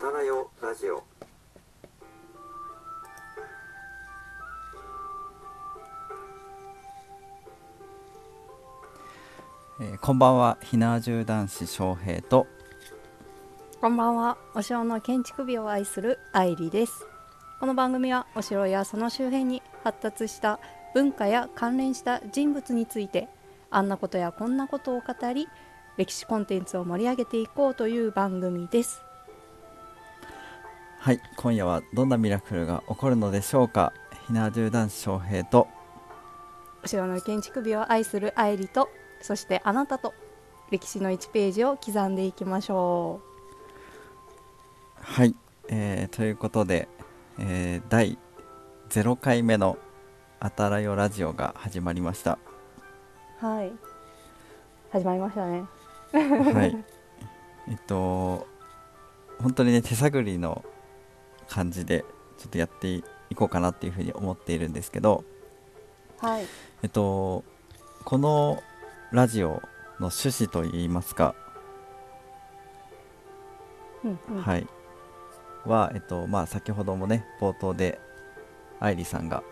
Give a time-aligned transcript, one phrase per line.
[0.00, 1.02] たらよラジオ
[9.78, 12.46] えーこんばんはひなじゅう男子翔平と
[13.82, 14.38] こんばんは。
[14.54, 17.06] お城の建築美を愛する愛理です。
[17.60, 20.60] この番組はお城やその周辺に発達した
[20.94, 23.28] 文化や関連した人物について
[23.70, 25.46] あんなことやこんなことを語り
[25.98, 29.02] 歴史コンテンツを盛り上げていこうという番組です。
[31.02, 33.94] はい今夜はどんなミラクルが起こるのでしょうか？
[34.26, 35.66] ひなじゅう男子翔平と
[36.84, 38.90] お城の建築美を愛する愛理と
[39.22, 40.12] そしてあなたと
[40.70, 43.22] 歴史の1ページを刻んでいきましょ
[45.00, 45.34] はい、
[45.68, 46.86] えーということで、
[47.38, 48.18] えー第
[48.90, 49.78] 0回目の
[50.38, 52.38] 「あたらよラジオ」が始まりました
[53.42, 53.46] う。
[53.46, 53.72] はい。
[54.92, 55.64] 始まりましたね。
[56.12, 56.84] はい
[57.68, 58.46] えっと
[59.40, 60.62] 本当にね手探りの
[61.50, 62.04] 感じで
[62.38, 63.02] ちょっとやってい
[63.34, 65.24] こうかなっていうふうに思っているんですけど
[66.18, 66.44] はい。
[66.82, 67.44] えっと
[68.04, 68.62] この
[69.12, 69.48] ラジオ
[69.98, 71.34] の趣旨といいますか、
[74.04, 74.42] うんうん。
[74.42, 74.66] はい
[75.66, 78.00] はえっとまあ先ほどもね冒頭で
[78.78, 79.42] 愛理さんが、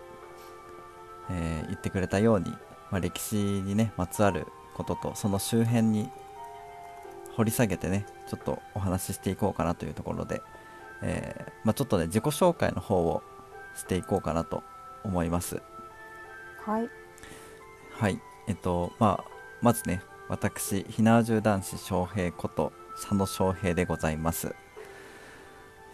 [1.29, 2.49] えー言ってくれたように、
[2.89, 6.09] まあ、歴史にねまつわることとその周辺に
[7.35, 10.41] 掘り下げてねちょっとお話ししていこうかなというところで、
[11.01, 13.21] えーまあ、ちょっとね自己紹介の方を
[13.75, 14.63] していこうかなと
[15.03, 15.61] 思います。
[16.65, 16.89] はい。
[17.91, 18.19] はい。
[18.47, 24.55] えっとまあまずね私ひなわじゅう男子翔平こと佐野翔平でございます。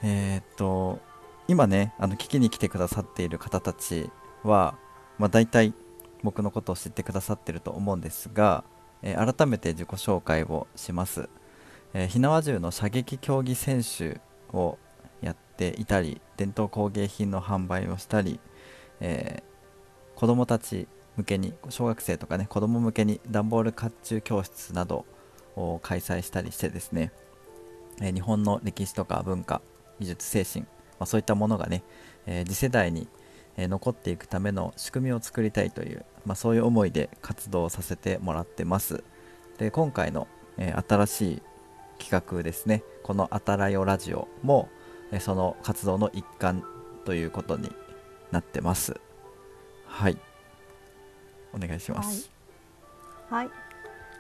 [0.04, 1.00] えーっと
[1.48, 4.10] 今ねあの聞きに来てくださっている方たち
[4.44, 4.76] は、
[5.20, 5.74] まあ、大体
[6.24, 8.64] 僕のことを知ってくださってると思うんですが、
[9.04, 11.30] えー改めて自己紹介をします、
[11.94, 14.20] えー、火縄銃の射撃競技選手
[14.52, 14.85] をや
[15.56, 18.40] ていたり伝統工芸品の販売をしたり、
[19.00, 19.56] えー
[20.16, 25.06] 子どもたち向けに小学生とかね子ども向けに段ボール甲冑教室など
[25.58, 27.12] を開催したりしてですね、
[28.02, 29.62] えー日本の歴史とか文化
[30.00, 30.70] 技術精神、ま
[31.02, 31.84] あ、そういったものがね、
[32.26, 33.08] えー次世代に、
[33.58, 39.04] 残っていくための仕組みを作りたいという、まあ、そういう思いで活動させてもらってます。
[39.58, 41.42] で今回の、えー新しい
[41.98, 44.68] 企画ですねこの「あたらよラジオも」
[45.20, 46.64] その活動の一環
[47.06, 47.72] ということに
[48.32, 49.00] なってます。
[49.86, 50.18] はい。
[51.54, 52.30] お願いします。
[53.30, 53.50] はい、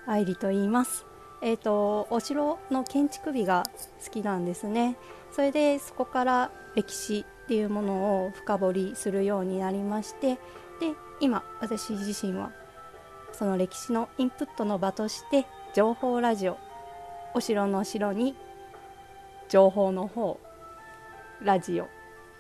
[0.08, 1.06] 愛理と言います。
[1.42, 3.64] えっ、とお城の建築美が
[4.04, 4.98] 好きなんですね。
[5.32, 10.36] それでそこから歴史っていうものを深掘りするようになりまして、
[10.80, 12.52] で今私自身は
[13.34, 16.58] その歴史のインプットの場として情報ラジオ、
[17.34, 18.36] お城の城に
[19.50, 20.40] 情報の方
[21.42, 21.88] ラジオ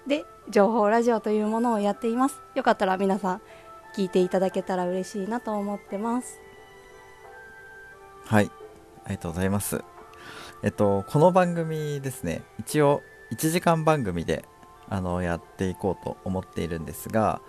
[0.07, 2.41] で情報ラジオというものをやっています。
[2.55, 3.41] よかったら皆さん
[3.95, 6.39] 聞いていただけたら嬉しいなと思ってます。
[8.25, 8.51] はい、
[9.05, 9.83] ありがとうございます。
[10.63, 13.01] えっと、この番組ですね、一応
[13.31, 14.45] 1時間番組で
[14.89, 17.41] あのやっていこうと思っているんですが、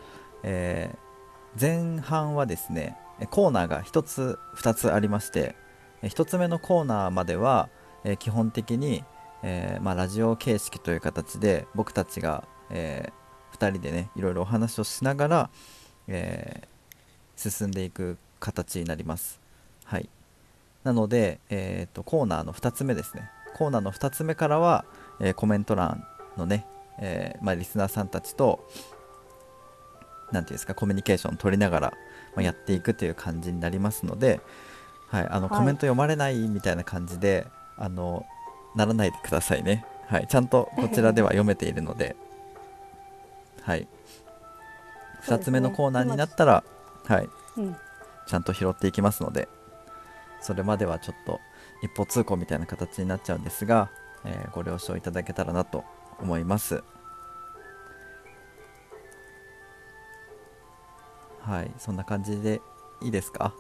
[0.43, 1.07] えー
[1.59, 5.57] 前半はですね、えコーナーが1つ、2つありまして、
[6.03, 7.71] え1つ目のコーナーまでは、
[8.05, 9.05] えー基本的に、
[9.43, 13.13] えーまあ、ラジオ形式という形で僕たちが、え
[13.53, 15.51] 2人でね、いろいろお話をしながら、
[16.09, 16.77] えー
[17.37, 19.41] 進んでいく形になります。
[19.85, 20.09] はい。
[20.85, 24.85] なので、えー、とコーナーの2つ目ですねコーナーの2つ目からは、
[25.21, 26.65] えーコメント欄のね、
[26.99, 28.69] えーまあ、リスナーさんたちと
[30.33, 31.93] なんていうんですかコミュニケーションを取りながら、
[32.35, 34.41] まあ、やっていくという感じになりますので、
[35.09, 38.25] はい、あのはいコメント読まれないみたいな感じで、あの
[38.77, 42.15] ならないでくださいね、はい、ちゃんとこちらでは読めているので、
[43.63, 43.89] はい、
[45.23, 46.63] 2そうですねつ目のコーナーになったら、
[47.07, 47.77] はい、うん、
[48.27, 49.49] ちゃんと拾っていきますので。
[50.39, 51.41] それまではちょっと
[51.83, 53.91] 一歩通行みたいな形になっちゃうんですが、
[54.25, 55.83] えーご了承いただけたらなと
[56.21, 56.85] 思います。
[61.41, 61.71] はい。
[61.79, 62.61] そんな感じで
[63.03, 63.55] いいですか？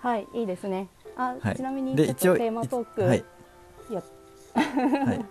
[0.00, 0.88] はい、いいですね。
[1.16, 1.56] あ、はい。
[1.56, 3.24] ちなみにちょっとテーマトーク、はい
[3.94, 4.02] や
[4.54, 5.24] はい。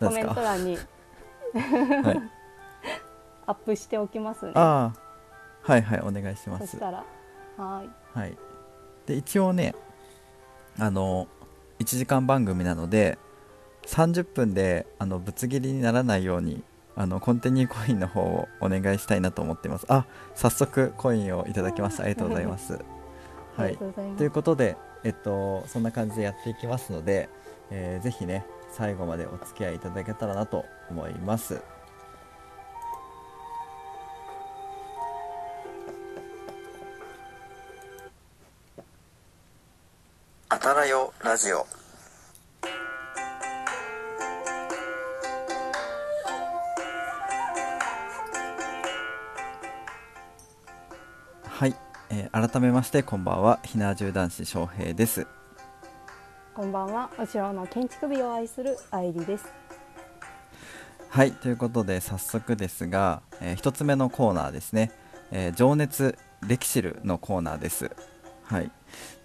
[0.00, 0.76] コメント欄に。
[0.76, 2.36] はい。
[3.46, 4.52] アップしておきますね。
[4.54, 5.06] ああ
[5.62, 6.66] はいはいお願いします。
[6.66, 7.04] そしたら、
[7.56, 8.36] はい、はい。
[9.06, 9.74] で一応ね
[10.78, 11.28] あの
[11.78, 13.18] 1時間番組なので
[13.86, 16.62] 30分であのぶつ切りにならないように
[16.96, 19.86] あのコンティニューコインの方をお願いしたいなと思っています。
[19.88, 22.72] あ早速コインをいただきましたありがとうございます。
[22.74, 22.82] はい。
[23.58, 24.18] ありがとうございます。
[24.18, 27.28] ということでえっとそんな感じでやっていきますので、
[27.70, 31.62] えーぜひね最後までお付き合いいただけたらなと思います。
[40.48, 41.66] あたらよラジオ。
[51.44, 51.74] はい、
[52.10, 53.60] えー改めましてこんばんは。
[53.64, 55.26] ひなじゅう男子翔平です
[56.56, 57.10] こんばんは。
[57.18, 59.44] お城の建築美を愛する愛理です。
[61.10, 64.90] はいということで早速ですが、え1つ目のコーナーですね
[65.30, 66.16] 「えー情熱
[66.48, 67.90] 歴史る」のコーナーです。
[68.44, 68.70] はい。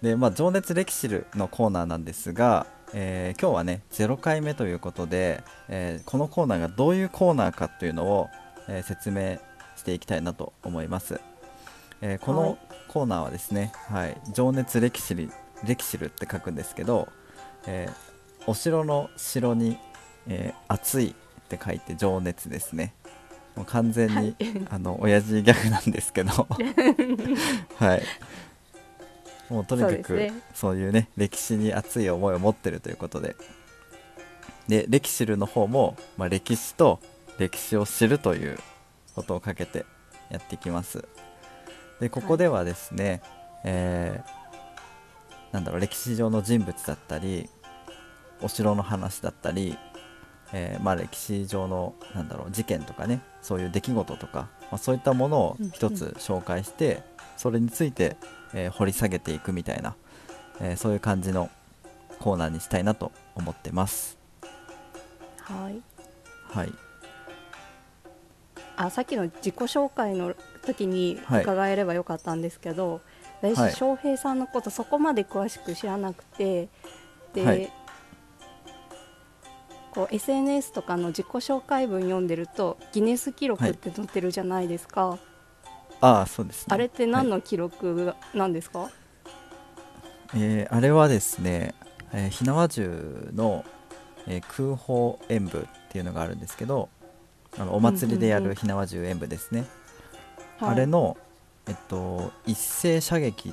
[0.02, 8.28] でまあ情熱歴史るのコーナーなんですが、えー今日はね0回目ということで、えーこのコーナーがどういうコーナーかというのを、
[8.68, 9.38] えー説明
[9.76, 11.18] していきたいなと思います、
[12.02, 12.50] えーこはい。
[12.50, 12.58] の
[12.88, 15.30] コーナーはですね、はい、情熱歴史る
[15.64, 17.08] 歴史るって書くんですけど、
[17.66, 18.12] えー
[18.44, 19.78] お城の城に、
[20.26, 21.14] えー熱いっ
[21.48, 22.94] て書いて情熱ですね。
[23.54, 24.36] もう完全に、はい。
[24.70, 26.30] あの親父ギャグなんですけど。
[27.76, 28.02] はい。
[29.50, 30.32] もうとにかくね。
[30.54, 33.36] そういうね歴史に熱い思いを持ってるということで。
[34.68, 37.00] で歴史るの方も、まあ、歴史と
[37.38, 38.58] 歴史を知るという
[39.14, 39.84] ことをかけて
[40.30, 41.04] やっていきます。
[42.00, 43.20] でここではですね、
[43.64, 44.41] えー
[45.52, 47.48] なんだろう歴史上の人物だったり
[48.40, 49.78] お城の話だったり、
[50.52, 57.02] えーまあ、歴史上のなんだろう事件とかねそういう出来事とか、まあ、そういったものを一つ紹介して、
[57.36, 58.16] それについて、
[58.54, 59.94] えー掘り下げていくみたいな、
[60.60, 61.50] えーそういう感じの
[62.18, 64.16] コーナーにしたいなと思ってます。
[65.40, 65.82] はい。
[66.48, 66.72] はい、
[68.76, 70.34] あさっきの自己紹介の
[70.64, 71.42] 時にはい。
[71.42, 73.00] 伺えればよかったんですけど、
[73.42, 73.72] 私、はい。
[73.72, 76.68] 翔平さんのことそこまで詳しく知らなくて
[77.34, 77.72] で、はい。
[79.92, 85.18] こう SNS とかの自己紹介文読んでるとギネス記録って載ってるじゃないですか、
[86.00, 86.66] ああそうですね。
[86.70, 88.90] あれって何はいの記録なんですか、
[90.34, 91.74] えーあれはですね、
[92.12, 93.66] えー火縄銃の、
[94.26, 96.88] えー空砲演舞っていうのがあるんですけど
[97.58, 98.54] あのお祭りでやうんうんうん。
[98.54, 99.66] る火縄銃演舞ですね、
[100.58, 100.70] はい。
[100.70, 101.18] あれの、
[101.68, 103.52] えっと、一斉射撃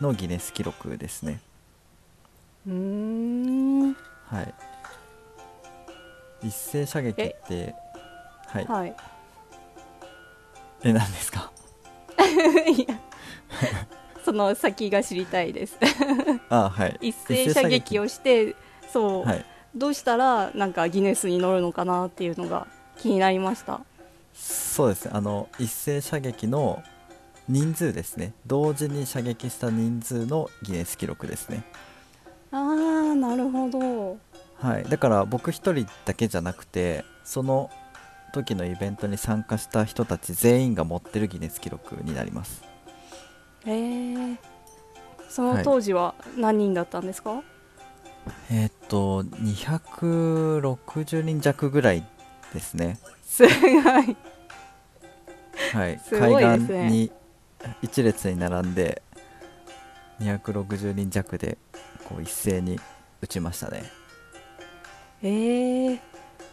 [0.00, 1.40] のギネス記録ですね。
[2.66, 3.94] うーん。
[4.26, 4.54] はい。
[6.42, 7.14] 一斉射撃っ
[7.48, 7.74] て
[8.46, 8.64] はい。
[8.66, 8.96] はい。
[10.84, 11.50] え何ですか？
[12.76, 12.98] いや。
[14.24, 15.76] その先が知りたいです。
[16.50, 16.98] あはい。
[17.00, 18.54] 一斉射撃をして
[18.92, 19.44] そう、はい。
[19.74, 22.66] どうしたらなんかギネスに乗るのかなっていうのが
[22.98, 23.80] 気になりました。
[24.34, 25.12] そうですね。
[25.14, 26.82] あの一斉射撃の
[27.48, 28.32] 人数ですね。
[28.46, 31.64] 同時に射撃した人数のギネス記録ですね。
[32.50, 34.18] あーなるほど。
[34.60, 37.70] はい、だから僕一人だけじゃなくてその
[38.32, 42.64] 時のイベントに参加した人たち全員が持ってるギネス記録になります。
[43.64, 44.36] へえ
[45.28, 47.40] そはいの当時は何人だったんですか、
[48.50, 52.04] えーっと260人弱ぐらい
[52.52, 52.98] ですね。
[53.24, 53.52] すごい。
[53.80, 54.16] はい
[56.02, 56.68] すごいですね。
[56.68, 57.12] 海岸に
[57.82, 59.02] 一列に並んで
[60.20, 61.58] 260人弱で
[62.08, 62.78] こう一斉に
[63.20, 63.84] 撃ちましたね。
[65.22, 66.00] えー、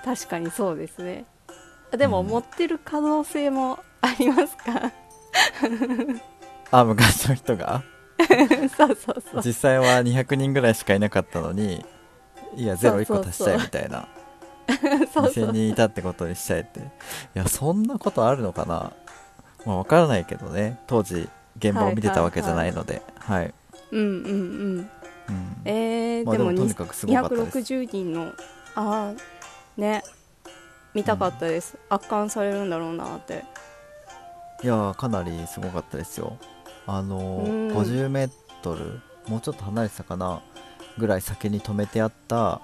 [0.07, 1.25] 確かにそうですね。
[1.91, 4.93] でも、うん持ってる可能性もありますか？
[6.71, 7.83] あ昔の人が？
[8.77, 9.43] そうそうそう。
[9.45, 11.85] 実際は200人ぐらいしかいなかったのに
[12.55, 14.09] いやゼロ1個足しちゃえそうそうそうみたいな。
[15.13, 15.47] そうそう。
[15.49, 16.79] 2000人いたってことにしちゃえって。
[16.81, 16.83] い
[17.35, 18.93] やそんなことあるのかな？
[19.65, 20.79] まあ分からないけどね。
[20.87, 23.03] 当時現場を見てたわけじゃないので。
[23.19, 23.53] はい、
[23.91, 24.91] うんうんうん。
[25.29, 25.57] うん。
[25.65, 27.59] えーまあ、ででもとにかくすごかったです。
[27.59, 28.33] 260人の
[28.77, 29.36] ああ
[29.77, 30.03] ね
[30.95, 33.45] 見たかったです、圧巻されるんだろうなって。
[34.63, 36.39] いやーかなりすごかったですよ。
[36.87, 37.77] あのーうん。
[37.77, 38.31] 50メー
[38.63, 40.41] トルもうちょっと離れてたかな
[40.97, 42.61] ぐらい先に止めてあった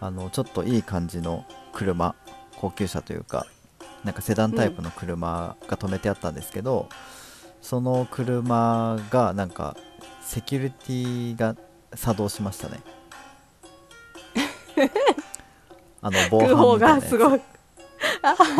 [0.00, 2.14] あのちょっといい感じの車
[2.56, 3.46] 高級車というか
[4.04, 6.88] なんかセダンタイプの車が止めてあったんですけど、
[7.60, 9.76] その車がなんか
[10.22, 11.56] セキュリティが
[11.94, 12.80] 作動しましたね
[16.06, 17.02] あの 防犯みたいなやつ。
[17.02, 17.40] がすごい。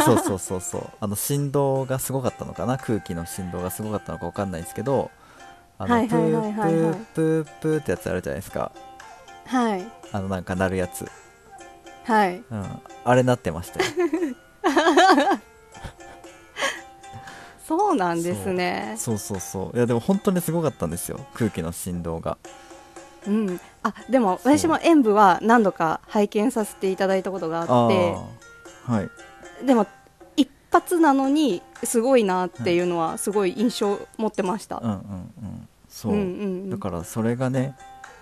[0.05, 0.89] そうそうそうそう。
[1.01, 2.77] あの振動がすごかったのかな？
[2.79, 5.11] 空気の振動がすごかったのか分かんないですけど。
[5.79, 6.83] あのはいはいはいはい。
[6.83, 8.73] はいプープープーってやつあるじゃないですか。
[9.47, 9.85] はい。
[10.13, 11.09] あのなんか鳴るやつ、
[12.05, 12.43] はい。
[12.51, 12.67] うん、
[13.05, 13.87] あれなってましたよ。
[17.67, 18.95] そうなんですね。
[18.97, 19.77] そうそうそう。
[19.77, 21.27] いやでも本当にすごかったんですよ。
[21.35, 22.39] 空気の振動が
[23.27, 23.61] うん。
[23.83, 28.15] あでも私も演舞は何度か拝見させていただいたことがああって。
[28.87, 29.67] あはい。
[29.67, 29.87] でも
[30.37, 35.69] 一発なのにすごいなっていうのはすごい印象持ってました、うんうんうん。
[35.89, 36.71] そう、うんうんうん。
[36.71, 37.77] だからそれがね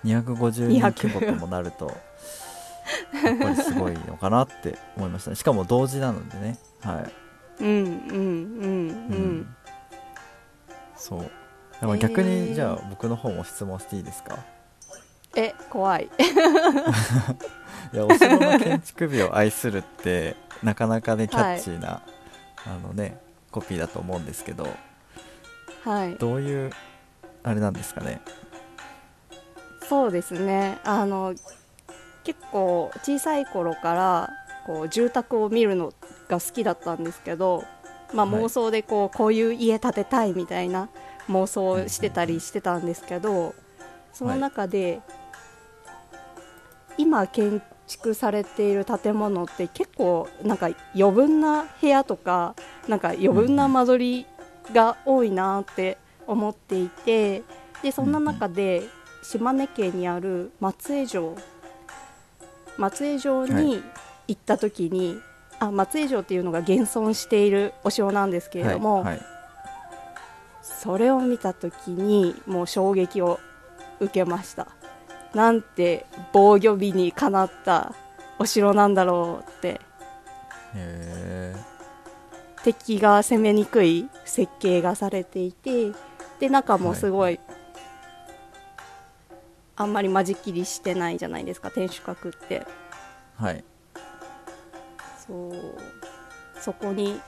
[0.05, 1.91] 250人規模ともなると
[3.25, 5.37] やっぱりすごいのかなって思いましたね。
[5.37, 6.59] しかも同時なのでね。
[6.83, 7.13] はい。
[7.61, 9.57] うんうんうんううん。
[10.97, 11.31] そう。
[11.81, 12.49] でも逆えー。
[12.51, 14.39] にじゃあ僕の方も質問していいですか？
[15.37, 16.09] え怖い。
[17.93, 22.03] いやお城の建築美を愛するってなかなかねキャッチーな、
[22.67, 24.67] あのねコピーだと思うんですけど
[25.85, 26.17] はい。
[26.17, 26.71] どういう
[27.43, 28.21] あれなんですかね？
[29.89, 30.79] そうですね。
[30.85, 31.35] あの
[32.25, 34.31] 結構小さい頃から
[34.67, 35.93] こう住宅を見るの
[36.29, 37.65] が好きだったんですけど、
[38.15, 38.43] まあ、はい。
[38.43, 40.89] 妄想でこうこういう家建てたいみたいな
[41.29, 43.55] 妄想をしてたりしてたんですけど
[44.15, 45.03] その中で、
[46.99, 52.55] 今建築されている建物って結構なんか余分な部屋とか
[52.89, 57.43] なんか余分な間取りが多いなって思っていて
[57.83, 58.85] でそんな中で
[59.23, 61.37] 島根県にある松江城。
[62.77, 63.83] 松江城はに
[64.29, 65.19] 行った時に、
[65.59, 69.21] あ松江城っていうのが現存しているお城なんですけれども、はいはい、
[70.63, 73.41] それを見た時にもう衝撃を
[74.01, 74.67] 受けました
[75.35, 77.95] なんて防御美にかなった
[78.39, 79.81] お城なんだろうって。
[82.65, 85.93] 敵が攻めにくい設計がされていて
[86.41, 87.39] で中もすごい、
[89.77, 92.67] あんまり間仕切りしてないじゃないですか天守閣って。
[93.37, 93.65] はい。
[95.27, 95.53] そう。
[96.61, 97.21] そこに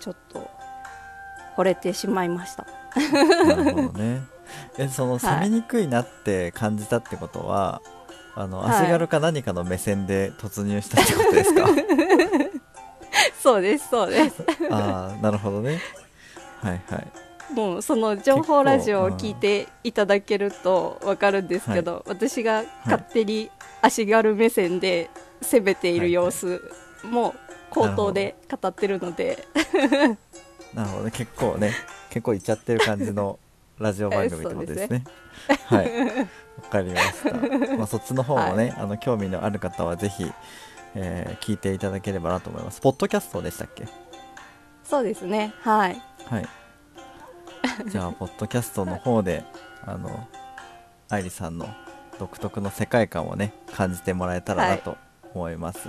[0.00, 0.50] ちょっと
[1.56, 2.66] 惚れてしまいました。
[3.46, 4.35] なるほどね
[4.78, 7.80] えそのはい攻めにくいなって感じたってことは、
[8.34, 8.70] あのはい。
[8.82, 11.66] 足軽か何かの目線で突入したってことですか？
[13.42, 14.42] そうですそうです。
[14.70, 15.80] ああなるほどね。
[16.60, 17.06] はいはい。
[17.54, 23.50] もうその情報ラジオを聞いていただけると分かるんですけど、私が勝手に
[23.82, 25.10] 足軽目線で
[25.42, 26.60] 攻めている様子
[27.04, 27.34] も
[27.70, 29.46] 口頭で語ってるので、
[30.74, 31.10] なるほどね。
[31.12, 31.72] 結構ね。
[32.10, 33.38] 結構いっちゃってる感じの
[33.78, 35.04] ラジオ番組ってことですね。
[35.66, 35.86] はい。
[35.86, 40.30] わかりました、まあ、そっちの方もね、あの興味のある方はぜひ、
[40.94, 42.80] えー聞いていただければなと思います。
[42.80, 43.86] ポッドキャストでしたっけ？
[44.82, 45.52] そうですね。
[45.60, 46.02] はい。
[46.24, 46.48] はい。
[47.88, 49.44] じゃあポッドキャストの方で
[49.84, 50.26] あの
[51.10, 51.68] 愛理さんの
[52.18, 54.96] 独特の世界観をね感じてもらえたらなと
[55.34, 55.88] 思います、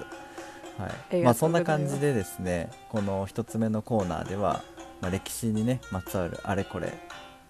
[0.78, 1.16] はい。
[1.18, 4.62] りまあ、そんない感じでですねこの一つ目のコーナーでは、
[5.00, 6.94] まあ、歴史にねまつわるあれこれ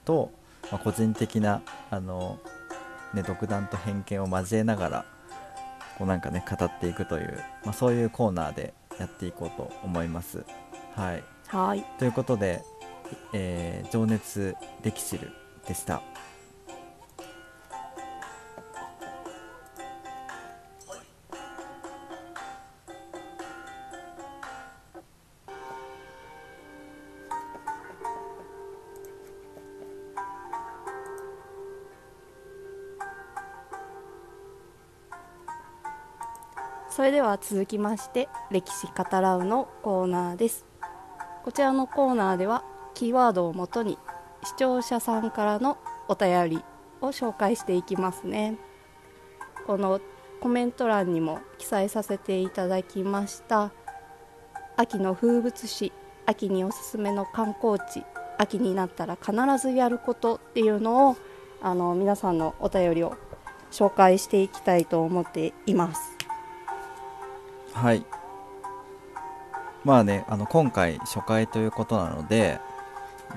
[0.08, 0.32] と、
[0.72, 1.62] まあ、個人的な
[1.92, 2.40] あの、
[3.14, 5.06] ね、独断と偏見を交えながら
[5.98, 10.46] こうなんかね語っていくという、まあ、そういうコーナーでやっていこうと思います。
[10.96, 12.64] はいはいということで、
[13.34, 15.32] えー情熱歴史る
[15.68, 16.02] でした。
[37.28, 40.66] は続きまして歴史語らうのコーナーです。
[41.44, 43.98] こちらのコーナーではキーワードをもとに
[44.46, 46.64] 視聴者さんからのお便り
[47.02, 48.58] を紹介していきますね。
[49.66, 50.00] この
[50.40, 53.72] コメント欄にも記載させていただきました
[54.78, 55.92] 秋の風物詩
[56.26, 58.06] 秋におすすめの観光地
[58.38, 61.18] 秋になったら必ずやることっていうのを
[61.62, 63.18] あの皆さんのお便りを
[63.72, 66.17] 紹介していきたいと思っています。
[67.78, 68.04] はい。
[69.84, 72.60] まあねあの今回初回ということなので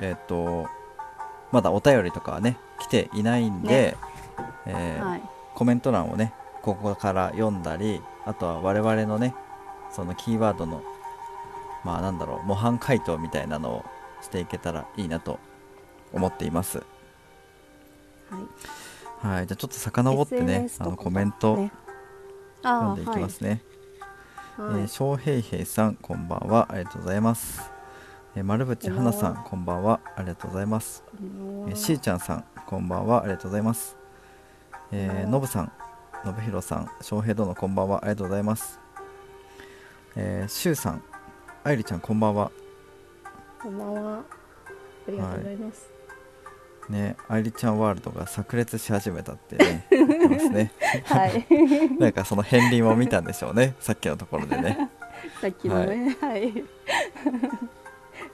[0.01, 0.67] えっ、と
[1.53, 3.97] まだお便りとかはね来ていないんで、
[4.67, 5.23] えーはい。
[5.55, 6.33] コメント欄をね
[6.63, 9.35] ここから読んだりあとは我々のね
[9.93, 10.83] そのキーワードの
[11.85, 13.85] まあなんだろう模範回答みたいなのを
[14.23, 15.39] していけたらいいなと
[16.15, 16.79] 思っています。
[16.79, 16.85] は
[19.23, 19.27] い。
[19.27, 19.47] はい。
[19.47, 21.69] じゃあちょっと遡ってねあのコメント
[22.63, 23.63] 読んでいきますね。
[23.67, 23.70] あ
[24.61, 26.67] はい、えー、翔平平さんこんばんは。
[26.71, 27.63] ありがとうございます、
[28.37, 30.01] えー、丸渕花さんこんばんは。
[30.15, 33.23] ありがとうございます、えー、しーちゃんさんこんばんは。
[33.23, 33.97] ありがとうございます。
[34.93, 35.73] えー、のぶさん
[36.27, 38.01] のぶひろさん翔平殿こんばんは。
[38.05, 38.79] ありがとうございます。
[40.15, 41.03] えー、しゅうさん
[41.65, 42.53] あいりちゃんこんばんは。
[43.63, 44.19] こんばんは。
[45.09, 45.89] ありがとうございます、
[46.91, 50.73] ねあいりちゃんワールドが炸裂し始めたってね 言ってますね。
[51.05, 51.47] はい。
[51.99, 54.91] なんかその片鱗を見たんでしょうねさっきのところでね。
[55.41, 56.65] さっきのねはい、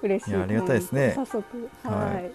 [0.03, 0.31] 嬉しい。
[0.31, 1.13] いやありがたいですね。
[1.15, 1.71] 早速。
[1.85, 2.27] ははい。
[2.27, 2.31] い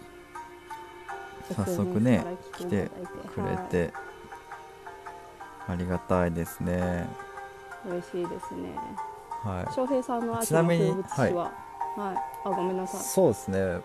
[1.54, 2.24] 早速ね
[2.54, 3.94] 来てから来ていただいてくれて、
[5.68, 6.80] ありがたいですね。
[6.80, 7.08] はい
[7.84, 8.70] 嬉しいですね。
[9.44, 9.74] はい。
[9.74, 11.52] 翔平さんの秋ちなみにの風物詩は
[11.98, 13.02] はい、あごめんなさい。
[13.02, 13.82] そうですね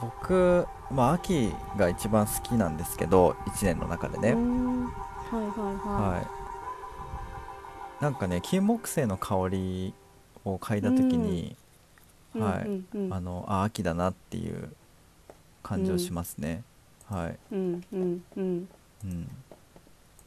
[0.00, 4.38] 僕、まあ、秋が一番好きなんですけど1年の中でね、うー。
[4.38, 6.26] んはいはいははい。
[8.02, 9.94] なんかね金木犀の香り
[10.44, 11.56] を嗅いだ時に、
[12.34, 12.68] いはい。
[12.68, 13.14] うんうんうん。
[13.14, 14.68] あのあ秋だなっていう
[15.62, 16.62] 感じをしますね、
[17.08, 18.68] はい、うんうんうん。
[19.04, 19.30] うん、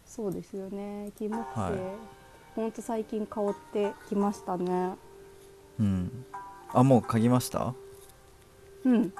[0.05, 1.11] そうですよね。
[1.17, 1.79] 金木犀、はい。
[2.55, 4.95] ほんと最近香ってきましたね。
[5.79, 6.25] うん、
[6.73, 7.73] あもう嗅ぎました？
[8.83, 9.13] うん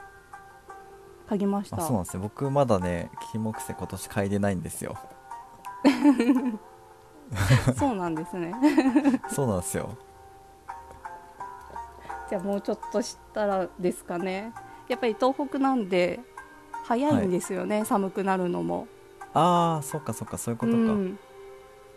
[1.30, 1.78] 嗅ぎました。
[1.78, 4.98] あそうなんですね僕まだね金木犀今年嗅いでないんですよ。
[7.78, 8.54] そうなんですね。
[9.30, 9.90] そうなんですよ。
[12.30, 14.54] じゃあもうちょっとしたらですかね。
[14.88, 16.20] やっぱり東北なんで
[16.86, 18.88] 早いんですよね、寒くなるのも。
[19.34, 21.20] ああそっかそっかそういうことか、うん、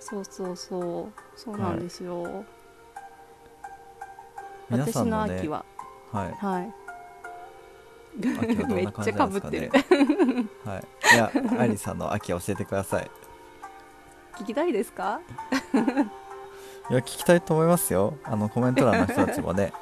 [0.01, 1.13] そうそうそう。
[1.37, 2.45] そうなんですよ、
[4.69, 5.65] 皆さ私んの秋は。
[6.13, 6.33] はい。
[6.33, 6.65] はい。
[6.65, 6.80] 秋はどん
[8.17, 9.71] めっな感ちゃじなんですかかぶってるね。
[10.65, 10.85] はい。
[11.15, 13.11] いやアイリさんの秋教えてください。
[14.37, 15.21] 聞きたいですか？
[16.91, 18.17] いや聞きたいと思いますよ。
[18.25, 19.73] あのコメント欄の人たちもね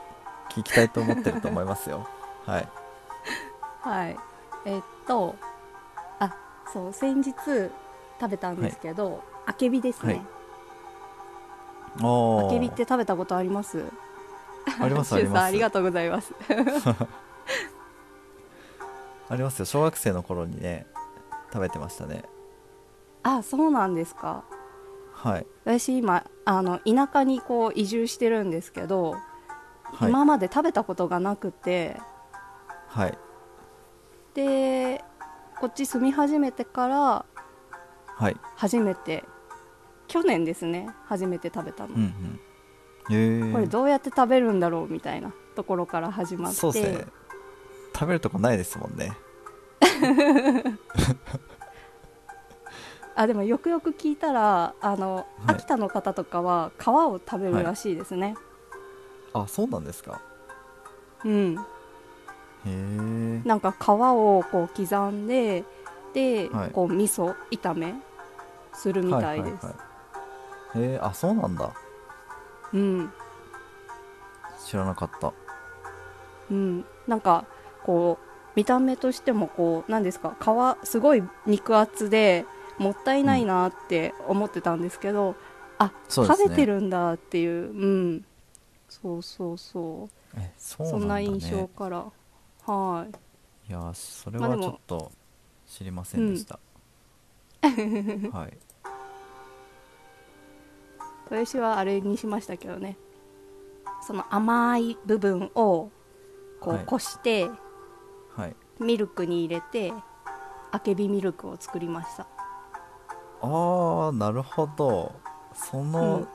[0.51, 2.07] 聞きたいと思ってると思いますよ。
[2.45, 2.69] はい。
[3.81, 4.17] はい。
[4.67, 5.35] えっと
[6.19, 6.35] あ
[6.73, 7.35] そう先日
[8.21, 10.23] 食べたんですけど、あけびですね、
[12.01, 12.47] はい。
[12.49, 13.85] あけびって食べたことあります？
[14.81, 15.45] ありますあります。
[15.45, 16.35] ありがとうございます
[19.29, 19.65] ありますよ。
[19.65, 20.87] 小学生の頃にね
[21.53, 22.25] 食べてましたね。
[23.23, 24.45] あそうなんですか。
[25.13, 25.47] はい。
[25.65, 29.17] 私今あの田舎にこう移住してるんですけど、
[29.85, 30.11] はい。
[30.11, 31.97] 今まで食べたことがなくて。
[32.89, 33.19] はい。
[34.35, 35.05] で
[35.61, 37.25] こっち住み始めてから
[38.17, 38.37] はい。
[38.57, 39.25] 初めて
[40.07, 42.39] 去年ですね初めて食べたの、うん
[43.11, 43.53] うん。
[43.53, 46.59] これどうやって食べるんだろうみたいなところから始まって。
[46.59, 47.07] そうですね
[47.99, 49.17] 食べるとこないですもんね。
[53.17, 55.27] あでもよくよく聞いたらあの、はい。
[55.57, 58.37] 秋田の方とかは皮を食べるらしいですね、
[59.33, 60.21] あそうなんですか。
[61.25, 61.57] うん。
[61.57, 61.61] へ
[62.67, 63.43] え。
[63.45, 65.65] なんか皮をこう刻んで
[66.15, 66.71] で、はい。
[66.71, 67.97] こう味噌炒め
[68.73, 69.75] するみたいです、はい
[70.77, 71.73] へえあそうなんだ。
[72.75, 73.11] うん。
[74.65, 75.33] 知らなかった。
[76.51, 76.85] うん。
[77.07, 77.47] なんか
[77.89, 80.37] こう見た目としてもこうなんですか
[80.83, 82.45] 皮すごい肉厚で
[82.77, 85.35] もったいないなって思ってたんですけど、う
[86.05, 86.27] ですね。
[86.27, 88.25] 食べてるんだっていううん。
[88.91, 90.37] そうそうそう。
[90.37, 92.05] えそうそなんな印象から。
[92.67, 93.07] は
[93.67, 93.71] い。
[93.71, 95.13] いやそれはちょっと
[95.67, 96.59] 知りませんでした、
[97.63, 98.59] はい。
[101.25, 102.99] 私はあれにしましたけどね。
[104.07, 105.91] その甘い部分を
[106.61, 106.83] こはい。
[106.83, 107.68] うこして、はい
[108.81, 109.93] ミルクに入れて
[110.71, 112.27] あけびミルクを作りました。
[113.41, 115.13] ああなるほど。
[115.55, 116.27] その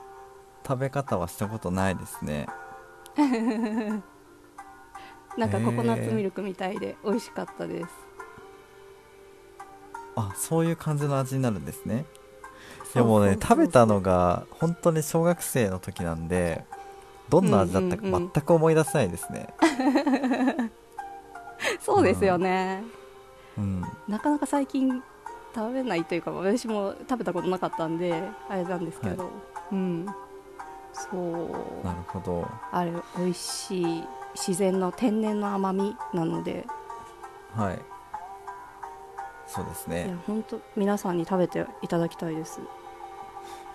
[0.66, 2.46] 食べ方はしたことないですね。
[5.36, 7.88] なんかココナッツミルクみたいで美味しかったです、
[10.14, 12.04] あそういう感じの味になるんですね。
[12.84, 13.26] いそうやもう。
[13.26, 16.64] ね食べたのが本当に小学生の時なんで
[17.28, 19.48] どんな味だったか全く思い出せないですね
[21.80, 22.84] そうですよね、
[23.56, 23.82] うん。
[24.08, 25.02] なかなか最近
[25.54, 29.30] 食べないというか私も食べたことなかったんであれなんですけど、
[29.72, 30.06] うん。
[30.92, 31.84] そう。
[31.84, 32.48] なるほど。
[32.72, 36.66] あれ美味しい自然の天然の甘みなので。
[37.54, 37.78] はい。
[39.46, 42.60] そうですいやね本当皆さんに食べていただきたいです。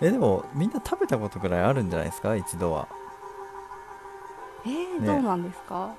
[0.02, 2.34] えでもみんな食べたことぐらいあるんじゃないですか？
[2.36, 2.88] 一度は。
[4.66, 5.06] えーね。
[5.06, 5.94] どうなんですか、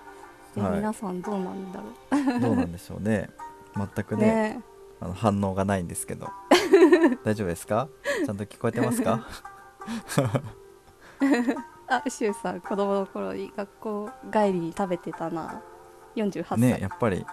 [0.57, 0.75] えはい。
[0.77, 3.29] 皆さんどうなんだろどうなんでしょうね。
[3.75, 4.61] 全くうねね。
[4.99, 6.27] あの反応がないんですけど。
[7.23, 7.87] 大丈夫ですか？
[8.25, 9.25] ちゃんと聞こえてますか？
[11.87, 15.61] あしゅうさん子供の頃に学校帰りに食べてたな。
[16.15, 17.25] 48歳、ねやっぱり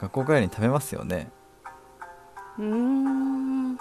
[0.00, 1.30] 学校帰りに食べますよね。
[2.58, 3.70] うーん。
[3.70, 3.78] うん。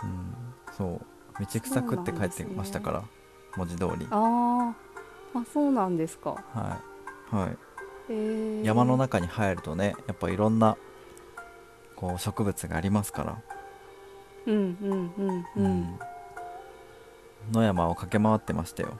[0.71, 1.01] そう。
[1.39, 3.03] 道草食って帰ってましたから、
[3.57, 4.07] 文字通り。
[4.09, 4.73] あー。
[5.37, 6.79] あそうなんですか、は
[7.33, 7.57] い、はい、えー
[8.63, 10.77] 山の中に入るとねやっぱいろんな
[11.95, 13.37] こう植物がありますから、
[14.45, 15.45] うんうんうん。
[15.55, 15.99] うん、
[17.51, 18.99] 野山を駆け回ってましたよ。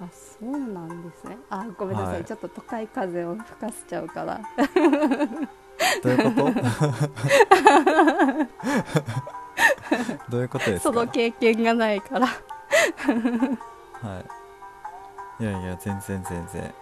[0.00, 1.36] あそうなんですね。
[1.50, 2.24] あごめんなさい、はい。
[2.24, 4.40] ちょっと都会風を吹かせちゃうから。
[6.02, 6.52] どういうこと？
[10.30, 10.92] どういうことですか？
[10.92, 12.26] その経験がないから。
[12.26, 12.32] は
[15.40, 15.42] い。
[15.42, 16.74] いやいや全然全然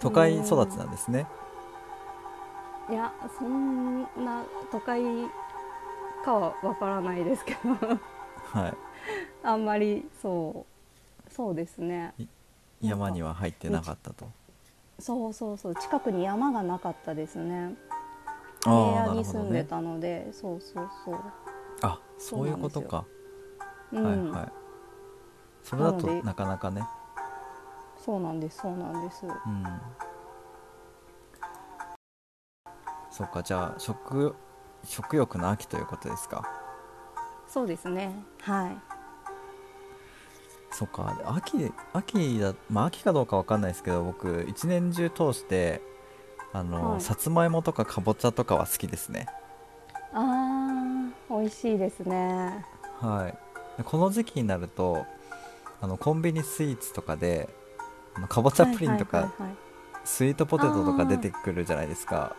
[0.00, 1.26] 都会育ちなんですね。
[2.88, 5.02] いやそんな都会
[6.24, 7.70] かはわからないですけど。
[8.60, 8.74] はい。
[9.42, 10.66] あんまりそ
[11.28, 12.14] うそうですね。
[12.80, 14.26] 山には入ってなかったと。
[14.98, 15.74] そうそうそう。
[15.74, 17.74] 近くに山がなかったですね。
[18.62, 21.16] 平野に住んでねたので、そうそうそう。
[21.82, 23.04] あそういうことか、
[23.92, 24.52] うん、はいはい。
[25.62, 26.82] それだとなかなかね
[28.06, 29.26] そうなんですそうなんです。
[29.26, 29.32] うん。
[33.10, 34.36] そうかじゃあ食
[34.84, 36.48] 食欲の秋ということですか？
[37.48, 38.14] そうですね。
[38.42, 38.76] はい。
[40.70, 45.80] そうか秋秋だまあ秋かどうかわかんないですけど僕一年中通して
[46.52, 47.00] あの、はい。
[47.00, 49.26] さつまいもとかかぼちゃとかは好きですね。
[50.12, 52.64] あー美味しいですね。
[53.00, 53.38] はい。
[53.78, 55.04] でこの時期になると
[55.80, 57.48] あのコンビニスイーツとかで
[58.16, 59.66] あのかぼちゃプリンとか、はい
[60.06, 62.36] スイートポテトとか出てくるじゃないですか。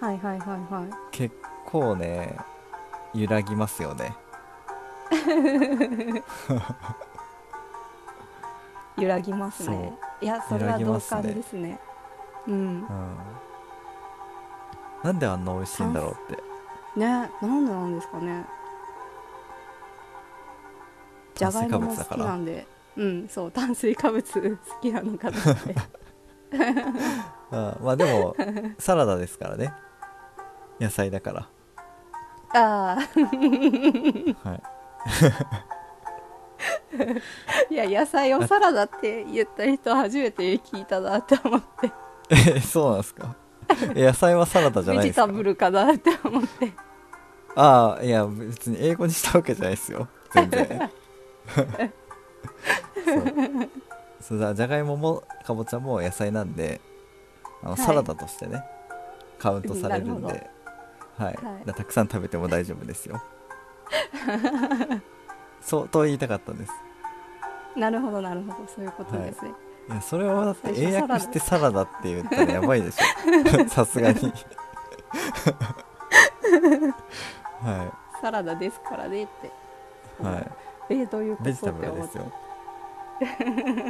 [0.00, 0.90] はいはいはいはい。
[1.10, 1.34] 結
[1.66, 2.36] 構ね
[3.12, 4.14] 揺らぎますよね。
[8.96, 9.92] 揺らぎますね。
[10.20, 11.80] いやそれは同感ですね。
[12.46, 12.54] うん。
[12.54, 12.86] うん。
[15.02, 16.40] なんであんな美味しいんだろうって。
[17.00, 17.06] ね。
[17.06, 18.46] なんでなんですかね。
[21.34, 24.40] じゃがいもも好きなんでうんそう炭水化物好
[24.80, 25.74] きなのかなって。
[27.50, 28.36] あまあでも
[28.78, 29.72] サラダですからね。
[30.80, 31.48] 野菜だから。
[32.60, 32.96] ああ。
[34.48, 34.62] はい。
[37.74, 41.90] いや野菜をサラダって言った人初めて聞いたなって思って。
[42.30, 43.34] えそうなんですか？
[43.94, 45.26] え野菜はサラダじゃベないですか？
[45.26, 46.72] ジタブルかなって思って。
[47.56, 50.08] ああいや別に英語にしたわけじゃないですよ。
[50.32, 50.90] 全然
[53.04, 53.24] そう。
[54.20, 56.80] そうだじゃがいももかぼちゃも野菜なんで
[57.62, 57.80] あの、はい。
[57.80, 58.62] サラダとしてね
[59.38, 60.50] カウントされるんなるで
[61.16, 61.66] はい、はい。
[61.66, 63.22] だたくさん食べても大丈夫ですよ。
[65.60, 66.72] そうと言いたかったんです。
[67.76, 68.68] なるほどなるほど。
[68.68, 69.52] そういうことですね、
[69.90, 69.92] い。
[69.92, 71.14] やそれをだって英最初サラダ。
[71.14, 73.68] 訳してサラダって言ったらやばいでしょ。
[73.68, 74.32] さすがに。
[77.62, 79.46] はサラダですからねって。
[80.22, 82.32] いはいえーどういうことベジタブルですよ。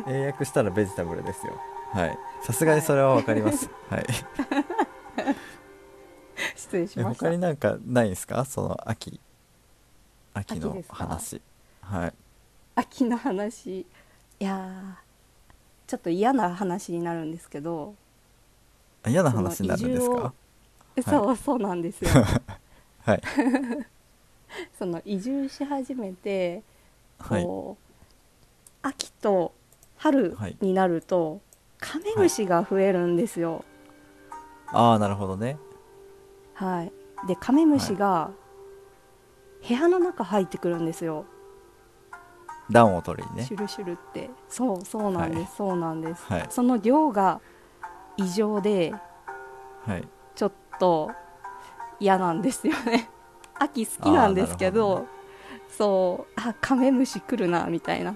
[0.07, 1.55] 英訳したらベジタブルですよ。
[1.93, 2.19] はい。
[2.43, 3.69] さすがにそれはわかります。
[3.91, 4.07] はい。
[6.57, 7.27] 失礼しえました。
[7.27, 8.45] 他になんかないですか？
[8.45, 9.21] その秋。
[10.35, 11.41] 秋の話。
[11.81, 12.13] はい。
[12.77, 13.81] 秋の話。
[13.81, 13.87] い
[14.45, 14.95] やー
[15.87, 17.95] ちょっと嫌な話になるんですけど。
[19.05, 20.33] あ嫌な話になるんですか？
[20.97, 22.11] えそうそうなんですよ。
[23.05, 23.23] はい。
[24.79, 26.63] その移住し始めて
[27.19, 27.45] はい。
[27.45, 27.95] こう
[28.83, 29.55] 秋と
[29.97, 30.57] 春はい。
[30.61, 31.41] になると、
[31.79, 33.65] カメムシが増えるんですよ。
[34.67, 35.57] ああなるほどね。
[36.55, 36.93] はい、
[37.27, 38.31] でカメムシが
[39.67, 41.25] 部屋の中入ってくるんですよ。
[42.71, 43.45] 暖を取りにね。
[43.45, 44.31] シュルシュルって。
[44.49, 45.49] そうそうなんです、はい。
[45.57, 46.47] そうなんです、はい。
[46.51, 47.41] その量が
[48.17, 48.93] 異常で
[49.87, 50.09] はい。
[50.35, 51.11] ちょっと
[52.01, 53.09] 嫌なんですよね。
[53.59, 55.09] 秋好きなんですけどあーなる
[55.77, 58.15] そうあカメムシ来るなみたいな。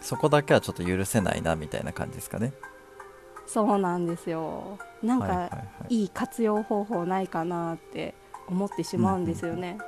[0.00, 2.52] そこだけはちょっと許せないなみたいな感じですかね。
[3.46, 4.78] そうなんですよ。
[5.02, 5.48] なんかは
[5.88, 6.08] いいい。
[6.08, 8.14] 活用方法ないかなって
[8.46, 9.78] 思ってしまうんですよね、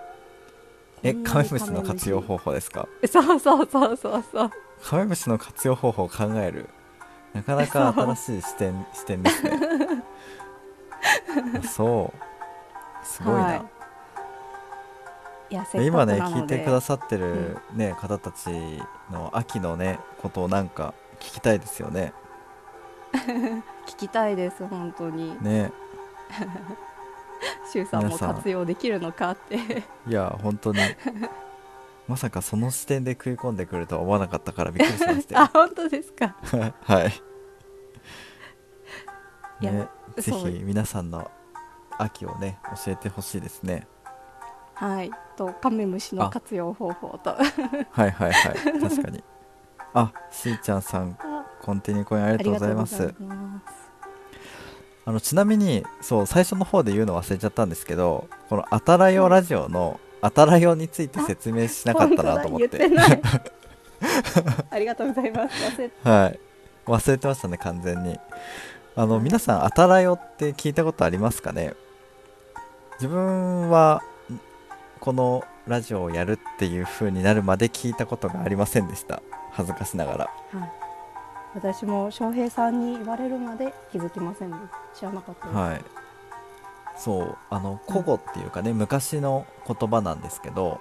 [1.02, 2.88] えカメムシの活用法法ですか？
[3.06, 4.50] そうそうそうそうそう。
[4.82, 6.68] カメムシの活用方法を考える。
[7.32, 9.52] なかなか新しい視点視点ですね。
[11.62, 12.12] そ
[13.02, 13.06] う。
[13.06, 13.79] すごいな、はい
[15.50, 18.50] 今ね聞いてくださってる、ね方たち
[19.10, 22.12] の秋のねことをなんか聞きたいですよね。
[23.86, 25.36] 聞きたいです本当に。
[25.42, 25.72] ね。
[27.72, 29.56] シュウさんも活用できるのかって。
[30.06, 30.78] いや本当に。
[32.06, 36.34] まさかその視点で食い込んでくるとは思わなかったからびっくりしましたよ あ本当ですか。
[36.82, 37.22] はい。
[39.60, 41.30] ね、ぜひ皆さんの
[41.98, 43.86] 秋をね教えてほしいですね
[44.80, 45.10] はい。
[45.36, 47.30] とカメムシの活用方法と。
[47.30, 47.36] は
[48.06, 48.80] いはいはい。
[48.80, 49.22] 確かに。
[49.92, 51.18] あしーちゃんさん
[51.60, 53.14] コンティニューコインありがとうございます。
[55.04, 62.80] あのちなみにそう最初の方で言うの忘れちゃったんですけどこの「あたらよラジオ」の「あたらよ」について説明しなかったなと思って。
[64.70, 65.54] ありがとうございます。
[65.76, 66.40] 忘れてはい。
[66.86, 68.18] 忘れてましたね完全に。
[68.96, 71.74] あの皆さん「あたらよ」って聞いたことありますかね？
[72.94, 74.09] 自分はん
[75.00, 79.22] このラジオをやるっていう風になるまで聞いたことがありませんでした。
[79.50, 80.30] 恥ずかしながら。
[80.58, 80.70] はい。
[81.54, 84.56] 私も翔平さんに言われるまで気づきませんで
[84.94, 85.84] 知らなかったです、はい。
[86.96, 90.80] そうあの古語っていうかね、昔の言葉なんですけど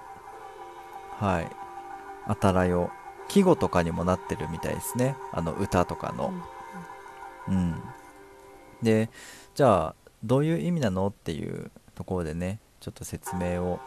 [1.18, 1.50] はい
[2.28, 2.92] 「あたらよ」
[3.30, 5.16] 季語とかにもなってるみたいですね。
[5.32, 6.34] あの歌とかの、
[7.48, 7.82] うん、
[8.82, 9.10] で
[9.54, 13.80] じゃあどういう意味なのっていうところでねちょっと説明を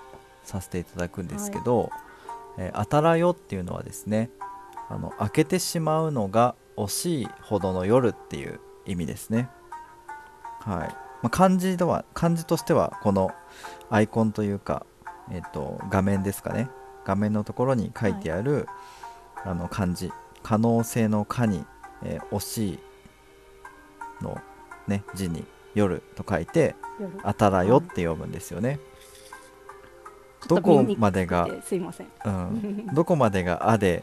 [0.44, 1.90] させていただくんですけど
[2.58, 4.30] 「えーあたらよ」っていうのはですね
[4.88, 9.48] あの開けてしまうのが惜しいほどの夜っていう意味ですね。
[10.60, 10.88] はい、
[11.22, 13.30] まあ、漢字とは漢字としてはこの
[13.90, 14.86] アイコンというか、
[15.30, 16.68] えっと画面ですかね。
[17.04, 18.68] 画面のところに書いてある、
[19.44, 20.12] あの漢字。
[20.42, 21.64] 可能性の「可」に、
[22.02, 22.78] えー惜しい
[24.22, 24.40] の、
[24.86, 28.78] ね、字に「夜」と書いて夜「あたらよ」って読むんですよね、
[30.48, 32.06] どこまでがすいません。
[32.24, 34.02] うん、どこまでが「あ」で、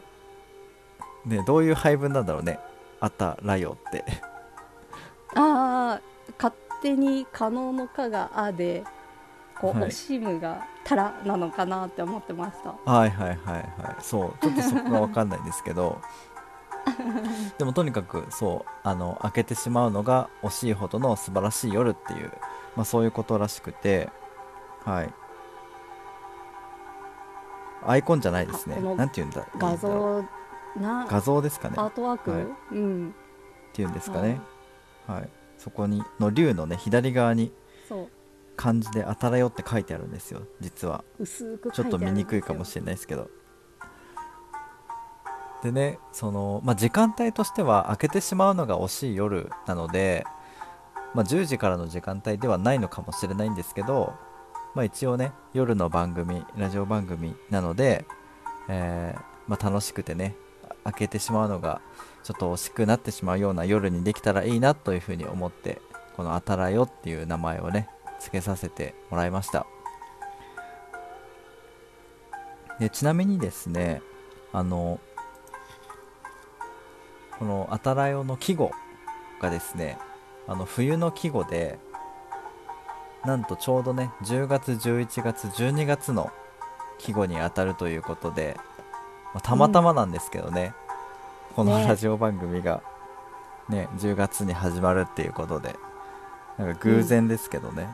[1.24, 2.58] ね、どういう配分なんだろうね
[3.00, 4.04] 「あたらよ」って。
[5.34, 6.00] ああ
[6.36, 8.84] 勝手に可能の「か」が「あ」で
[9.60, 9.90] こう、はい。
[9.90, 12.74] 惜しむが「たら」なのかなって思ってました。
[12.90, 13.66] はいはいはいはい。
[14.00, 16.00] そうちょっとそこが分かんないんですけど。
[17.58, 22.32] でもとにかくそうあの開けてしまうのが惜しいほどの素晴らしい夜っていう、
[22.74, 24.08] まあ、そういうことらしくて。
[24.84, 25.12] はい
[27.86, 28.76] アイコンじゃないですね。
[28.80, 30.24] なんて言うんだ画像
[30.76, 31.74] な画像ですかね。
[31.78, 32.46] アートワーク、はい。
[32.72, 33.14] うん。
[33.70, 34.40] っていうんですかね。
[35.06, 35.28] はい。
[35.58, 37.52] そこにの竜のね左側に
[38.56, 41.04] 漢字で「あたらよ」って書いてあるんですよ実は。
[41.18, 43.28] 薄くちょっと見にくいかもしれないですけど。
[45.62, 50.24] でねその、まあ、時間帯としては開けてしまうのが惜しい夜なので、
[51.14, 54.14] まあ、10時からの時間帯ではないのかもしれないんですけど、
[54.74, 58.04] まあ、一応ね夜の番組ラジオ番組なので、
[58.68, 60.36] えーまあ、楽しくてね
[60.84, 61.80] 開けてしまうのが
[62.22, 65.80] ちょっと惜しくなってしまうような夜にできたらいいなというふうに思って
[66.16, 67.88] この「あたらよ」っていう名前をね
[68.20, 69.66] 付けさせてもらいました。
[72.78, 74.00] でちなみにですね
[74.52, 75.00] あの
[77.38, 78.70] この「あたらよ」の季語
[79.40, 79.98] がですね
[80.46, 81.78] あの冬の季語で
[83.24, 86.30] なんとちょうどね10月11月12月の
[86.98, 88.56] 季語に当たるということで、
[89.34, 90.74] まあたまたまなんですけどね、
[91.54, 91.86] このね。
[91.86, 92.82] ラジオ番組が
[93.68, 95.76] ね10月に始まるっていうことで
[96.58, 97.88] なんか偶然ですけどね、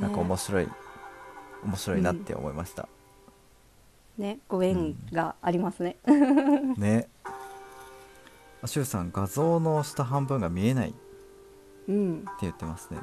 [0.00, 0.68] なんか面白い
[1.64, 2.88] 面白いなって思いました、
[4.16, 5.96] ねご縁がありますね、
[6.76, 7.08] ね。
[8.62, 10.98] あしゅうさん画像の下半分が見えないって
[11.88, 12.24] うん。
[12.40, 12.98] 言ってますね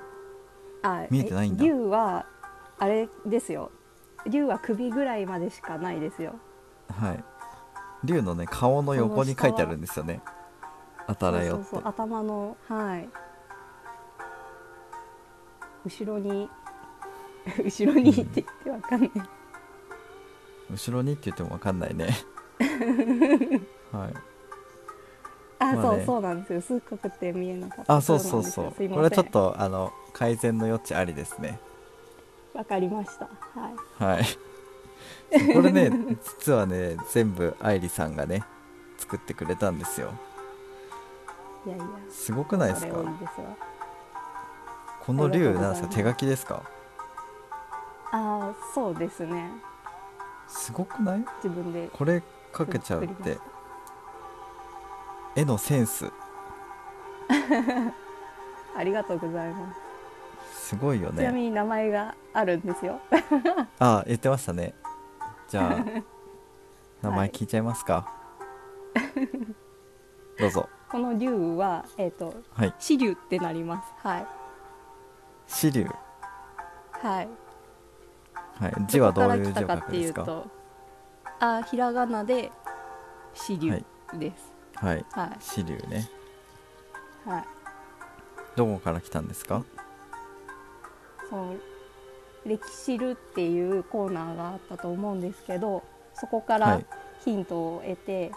[0.85, 1.63] あ見えてないんだ。
[1.63, 2.25] え竜は
[2.77, 3.71] あれですよ。
[4.27, 6.35] 竜は首ぐらいまでしかないですよ。
[6.89, 7.23] はい。
[8.03, 10.21] 竜のね顔の横に書いてあるんですよね。
[11.07, 11.79] あたらよって。
[11.83, 13.09] 頭のはい。
[15.85, 16.49] 後ろに
[17.63, 19.11] 後ろにって言ってわかんない、
[20.71, 22.07] 後ろにって言っても分かんないね。
[23.91, 24.13] はい。
[25.59, 25.81] あ、まあね。
[25.81, 26.61] そうそうなんですよ。
[26.61, 27.95] すっごくて見えなかった。
[27.95, 28.71] あそうそうそう。
[28.71, 31.59] これはちょっとあの改善の余地ありですね。
[32.53, 33.25] わかりました。
[33.25, 34.15] はい。
[34.17, 35.53] はい。
[35.53, 35.91] これね
[36.39, 38.41] 実はね全部愛理さんがね
[38.97, 40.13] 作ってくれたんですよ。
[41.65, 41.85] いやいや。
[42.09, 42.95] すごくないですか？
[45.05, 45.81] この竜なんです。
[45.83, 46.63] か手書きですか？
[48.11, 49.51] あーそうですね。
[50.47, 51.25] すごくない？
[51.43, 52.23] 自分でこれ
[52.53, 53.37] かけちゃうって。
[55.35, 56.09] 絵のセンス。
[58.77, 59.84] ありがとうございます
[60.65, 62.99] すごいよちなみねに名前があるんですよ。
[63.79, 64.73] あ言ってましたね。
[65.47, 65.85] じゃあ
[67.07, 68.11] 名前聞いちゃいますか、
[70.39, 70.67] どうぞ。
[70.89, 72.69] この竜はえっ、とはい。
[72.69, 73.93] 紫竜ってなります。
[74.07, 74.25] はい。
[75.47, 75.85] 紫龍
[76.93, 77.29] はい。
[78.59, 78.73] はい。
[78.87, 80.21] 字はどういう字を書くんですか？
[80.21, 80.47] いうと
[81.41, 82.51] あひらがなで
[83.35, 84.19] 紫は竜い。
[84.19, 84.51] です。
[84.75, 85.05] はい。
[85.11, 85.29] はい。
[85.29, 86.09] 紫龍ね。
[87.23, 87.45] はい。
[88.55, 89.63] どこから来たんですか？
[91.29, 91.55] その
[92.45, 95.83] 歴史るっていうコーナーがあったと思うんですけど
[96.13, 96.85] そこからはい。
[97.23, 98.31] ヒントを得て、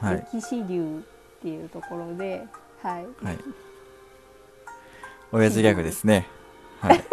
[0.00, 0.24] はい。
[0.32, 1.02] 歴史流
[1.38, 2.46] っていうところで
[2.82, 3.06] はい。
[3.24, 3.38] はい。
[5.32, 6.28] 親父ギャグですね。
[6.80, 7.04] はい。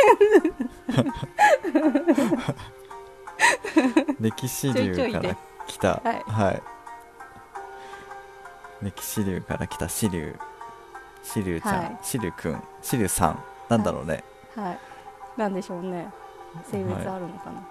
[4.22, 5.36] 歴史流から
[5.68, 6.02] 来た。
[6.04, 6.62] はいはい。
[8.84, 10.36] 歴史流から来た紫龍
[11.24, 11.90] 紫龍ちゃん、はい。
[11.92, 12.52] 紫龍くん。
[12.54, 13.44] 紫龍さん。
[13.70, 14.24] なんだろうね、
[14.58, 14.80] はい。
[15.40, 16.12] なんでしょうね。
[16.72, 17.68] 性別あるのかな、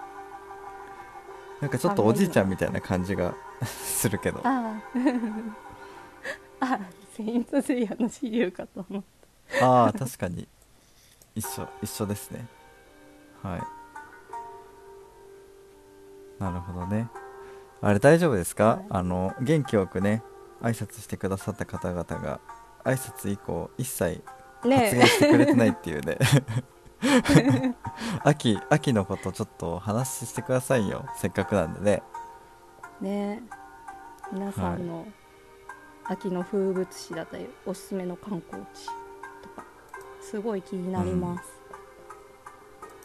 [1.61, 4.39] なんかちょっとおじいちゃんみたいな感じが するけど。
[4.43, 4.79] あ
[6.59, 6.75] あ。
[6.75, 6.79] あ
[7.13, 9.03] セイントセイヤの支流かと思っ
[9.61, 10.47] ああ確かに。
[11.35, 12.45] 一緒一緒ですね。
[13.43, 13.61] はい。
[16.41, 17.09] なるほどね。
[17.81, 18.85] あれ大丈夫ですか、はい。
[18.89, 20.23] あの元気よくね
[20.61, 22.39] 挨拶してくださった方々が
[22.83, 24.21] 挨拶以降一切
[24.63, 26.17] た発言ねしてくれてないっていうね
[28.23, 31.05] 秋秋のことちょっとお話ししてくださいよ。
[31.15, 32.03] せっかくなんでね。
[33.01, 33.41] えね。
[33.43, 33.57] え
[34.33, 35.07] 皆さんの
[36.05, 39.65] 秋の風物詩だったりおすすめの観光地とか
[40.21, 41.43] すごい気になります、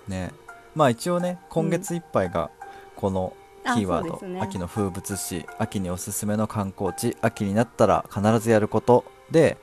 [0.09, 0.33] ね。
[0.75, 2.51] まあ一応ね今月いっぱいが
[2.97, 4.41] このあキーワード、そうですね。
[4.41, 9.59] 秋の風物詩秋におすすめの観光地秋になったら必ずやることで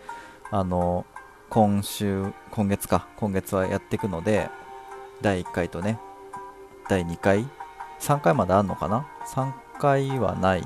[0.52, 1.06] あの
[1.50, 3.08] 今週今月か。
[3.18, 4.50] 今月はやっていくので
[5.22, 6.00] 第1回とね
[6.88, 7.48] 第2回。
[8.00, 10.64] 3回まであんのかな？3回はない。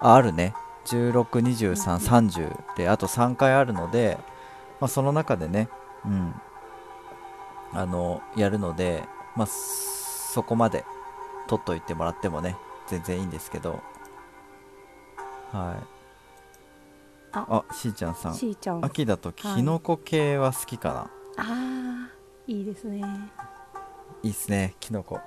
[0.00, 0.54] ああるね。
[0.86, 4.18] 162330であと3回あるので、
[4.80, 5.68] まあ、その中でね
[6.04, 6.34] うん。
[7.72, 9.02] あのやるので、
[9.36, 10.84] まあ、そこまで
[11.48, 13.82] 取っといてもらってもね全然いいんですけど。
[15.52, 15.93] はい。
[17.34, 17.64] あ。
[17.68, 18.34] あしーちゃんさん。
[18.34, 18.84] しーちゃん。
[18.84, 23.02] あ秋だとキノコ系は好きかな、あーいいですね。
[24.22, 25.20] いいっすねキノコ。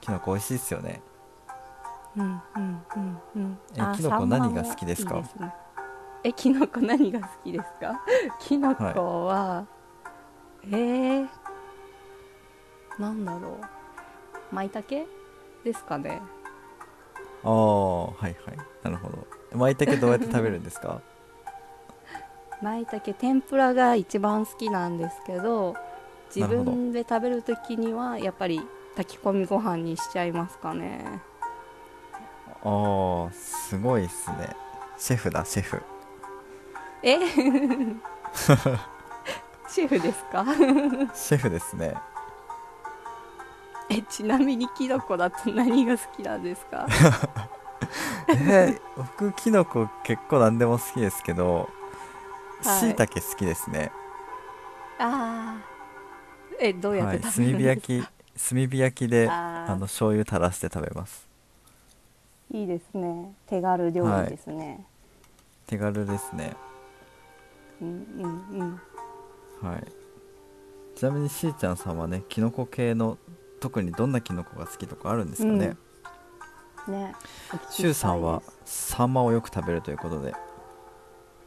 [0.00, 1.00] キノコ美味しいっすよね。
[2.16, 3.58] うんうんうんうん。
[3.78, 5.16] あえキノコサンマも何が好きですか？
[5.16, 5.54] いいね。
[6.24, 8.00] えキノコ何が好きですか？
[8.40, 9.66] キノコは、
[10.66, 11.28] えー、
[12.98, 13.58] なんだろ
[14.52, 14.54] う。
[14.54, 15.06] 舞茸？
[15.64, 16.20] ですかね
[17.44, 18.34] ああはいはい。
[18.82, 19.26] なるほど。
[19.56, 21.00] 舞茸どうやって食べるんですか？
[22.62, 25.74] 舞茸天ぷらが一番好きなんですけど
[26.34, 28.60] 自分で食べるときにはやっぱり
[28.96, 31.20] 炊き込みご飯にしちゃいますかね。
[32.64, 34.54] ああすごいっすね。
[34.96, 35.82] シェフだシェフ。
[37.02, 37.18] え？
[39.68, 40.44] シェフですか？
[41.14, 41.94] シェフですね
[43.98, 46.86] えちなみにキノコだと何が好きなんですか？
[48.28, 51.68] えー僕キノコ結構何でも好きですけど
[52.64, 52.80] はい。
[52.80, 53.90] しいたけ好きですね。
[54.98, 55.62] ああ
[56.60, 59.72] えどうやっはいて食炭火べるんですか、焼き炭火焼きであー。
[59.72, 61.28] あの醤油垂らして食べます。
[62.52, 63.34] いいですね。
[63.46, 64.86] 手軽料理ですね、
[65.66, 66.54] 手軽ですね。
[67.80, 69.68] うんうんうん。
[69.68, 69.84] はい。
[70.94, 73.18] ちなみにしーちゃんさんはねキノコ系の
[73.62, 75.76] 特にどんなキノコが好きとかあるんですかね、
[76.88, 77.14] ね。
[77.70, 78.92] しゅうさんはお聞きしたいです。
[78.92, 80.34] サンマをよく食べるということで。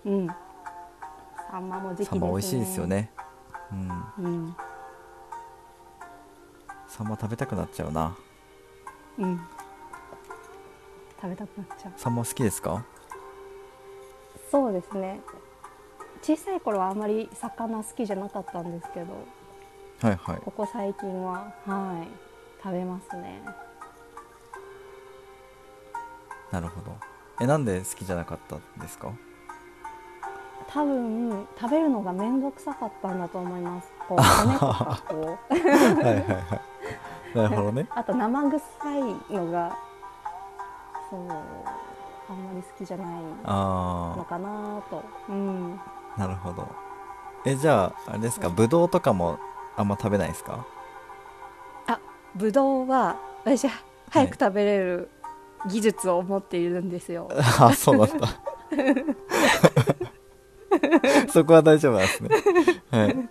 [0.05, 0.27] うん。
[1.51, 2.07] サンマも時期ですね。
[2.07, 3.11] サンマ美味しいですよね。
[3.71, 3.89] うん。
[4.17, 4.55] うん。
[6.87, 8.15] サンマ食べたくなっちゃうな。
[9.19, 9.41] うん。
[11.21, 11.91] 食べたくなっちゃう。
[11.97, 12.85] サンマ好きですか？
[14.49, 15.19] そうですね。
[16.21, 19.07] 小さい頃はあまり魚好きじゃなかったんですけど
[20.01, 20.41] はいはい。
[20.43, 22.07] ここ最近ははい
[22.63, 23.41] 食べますね。
[26.51, 26.95] なるほど。
[27.41, 29.11] えなんで好きじゃなかったんですか？
[30.67, 33.91] 多分食べるのが面倒くさかったんだと思います。
[34.07, 35.15] こう骨とかこ
[35.49, 36.61] うはいはいは
[37.33, 37.37] い。
[37.37, 37.87] なるほどね。
[37.95, 38.59] あと生臭
[38.97, 39.01] い
[39.33, 39.77] のが
[41.09, 45.03] そうあんまり好きじゃないのあかなと。
[45.29, 45.79] うん。
[46.17, 46.67] あなるほど。
[47.45, 48.49] えじゃああれですか？
[48.49, 49.37] ぶどうとかも
[49.77, 50.65] あんま食べないですか？
[52.35, 53.73] ぶどうは私は
[54.09, 55.09] 早く食べれる
[55.69, 58.27] 技術を持っているんですよ、 あそうなんだ。
[61.31, 62.29] そこは大丈夫なんですね。
[62.91, 63.29] はい。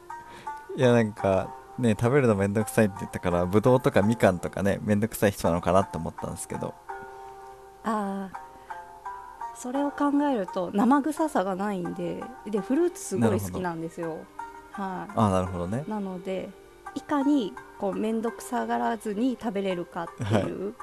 [0.76, 6.74] いやなんかね食べるのめんどくさいって言ったからぶどうとかみかんとかねめんどくさい人なのかなって思ったんですけど。
[7.84, 8.38] ああ
[9.56, 14.16] それを考えると生臭さがないんででフルーツすごい好きなんですよ
[14.74, 15.84] はい、ああなるほどね。
[15.86, 16.48] なので
[16.96, 20.74] いかにこう面倒くさがらずに食べれるかっていう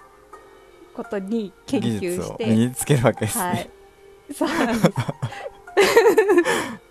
[0.93, 3.69] ことに研技究して、術を身につけるわけですね、はい。
[4.33, 4.91] そうなんです。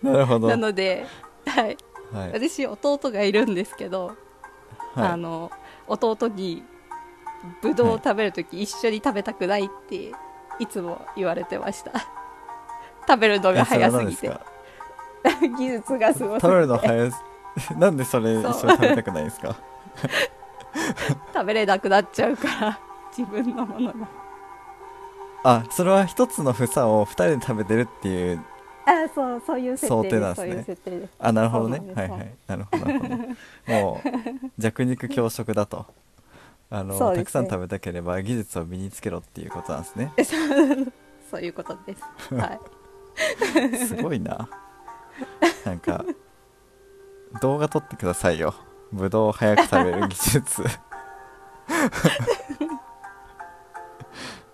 [0.02, 0.48] なるほど。
[0.48, 1.06] なので、
[1.46, 1.76] はい、
[2.12, 4.16] はい、私弟がいるんですけど、
[4.94, 5.50] あはい、の
[5.86, 6.62] 弟に
[7.62, 10.12] ぶどうを食べるとき一緒に食べたくないって
[10.58, 11.92] いつも言われてました。
[13.06, 14.30] 食べるのが早すぎて
[15.58, 17.22] 技術がすごす食べるの早す
[17.76, 19.56] なんでそれ一緒に食べたくないんですか？
[21.34, 22.78] 食べれなくなっちゃうから
[23.16, 24.08] 自分のものが。
[25.42, 28.44] あそれは一つの房を二人で食べてるっていう
[28.84, 31.08] あそうそういう設想定です定なんですね。
[31.18, 31.80] あなるほどね。
[31.94, 32.34] はいはい。
[32.46, 33.16] なるほどなるほど。
[33.72, 35.86] もう弱肉強食だと
[36.70, 37.16] あの、ね。
[37.16, 40.12] たくさん食べたければ技術を身につけろっていうことなんですね。
[41.30, 42.34] そういうことです。
[42.34, 42.58] は
[43.72, 43.76] い。
[43.76, 44.48] すごいな
[45.64, 46.04] なんか
[47.40, 48.54] 動画撮ってくださいよ。
[48.92, 50.62] ぶどうを早く食べる技術。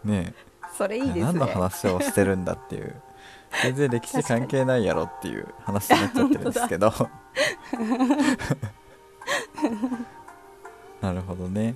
[0.04, 0.34] ね
[0.76, 1.20] それいいですね。
[1.20, 2.94] え何の話をしてるんだっていう。
[3.62, 6.92] 全然歴史関係ないやろっていう話になっちゃってるんですけど。
[11.00, 11.74] なるほどね。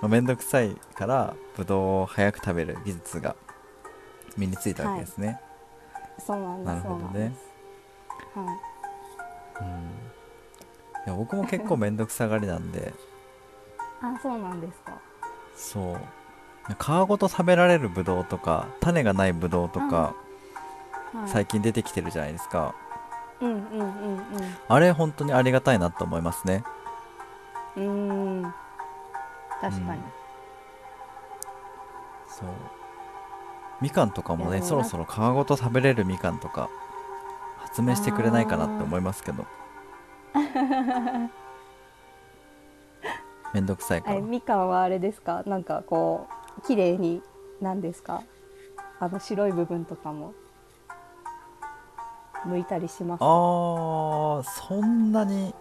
[0.00, 3.36] まあめんどくさいからぶどうを早く食べる技術が
[4.36, 5.40] 身についたわけですね、
[6.18, 6.66] そうなんです。
[6.66, 7.36] なるほどね
[8.40, 8.52] は
[9.60, 9.64] い。
[9.64, 9.72] うん。
[11.06, 12.92] いや僕も結構めんどくさがりなんで。
[14.02, 14.92] あそうなんですか。
[15.54, 15.96] そう。
[16.68, 20.14] 皮ごと食べられるぶどうとか種がないぶどうとか
[21.14, 21.28] はい。
[21.28, 22.74] 最近出てきてるじゃないですか、
[23.40, 24.20] うんうんうん
[24.68, 26.64] あれ本当にありがたいなと思いますね。
[27.76, 28.42] うん。
[29.60, 30.00] 確かに、
[32.26, 32.48] そう。
[33.80, 36.70] みかんとかもねそろそろ皮ごと食べれるみかんとか
[37.76, 39.44] 発明してくれないかなって思いますけど。
[43.52, 44.20] めんどくさいから。
[44.20, 45.42] みかんはあれですか？
[45.44, 47.22] なんかこう綺麗に
[47.60, 48.22] なんですか？
[48.98, 50.32] あの白い部分とかも。
[52.46, 55.52] 剥いたりしますあーそんなに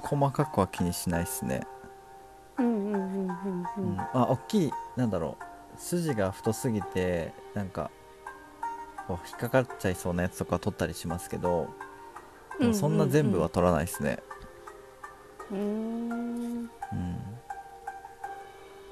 [0.00, 1.66] 細かくは気にしないですね。
[2.58, 5.80] うんうんうんうんううんん、あ大きいなんだろう。
[5.80, 7.90] 筋が太すぎてなんか
[9.06, 11.68] こう引っかかっちゃいそうなやつとかは取ったりしますけど
[12.58, 14.18] でもそんな全部は取らないですね。
[15.50, 15.56] うー。
[15.58, 16.68] んうん、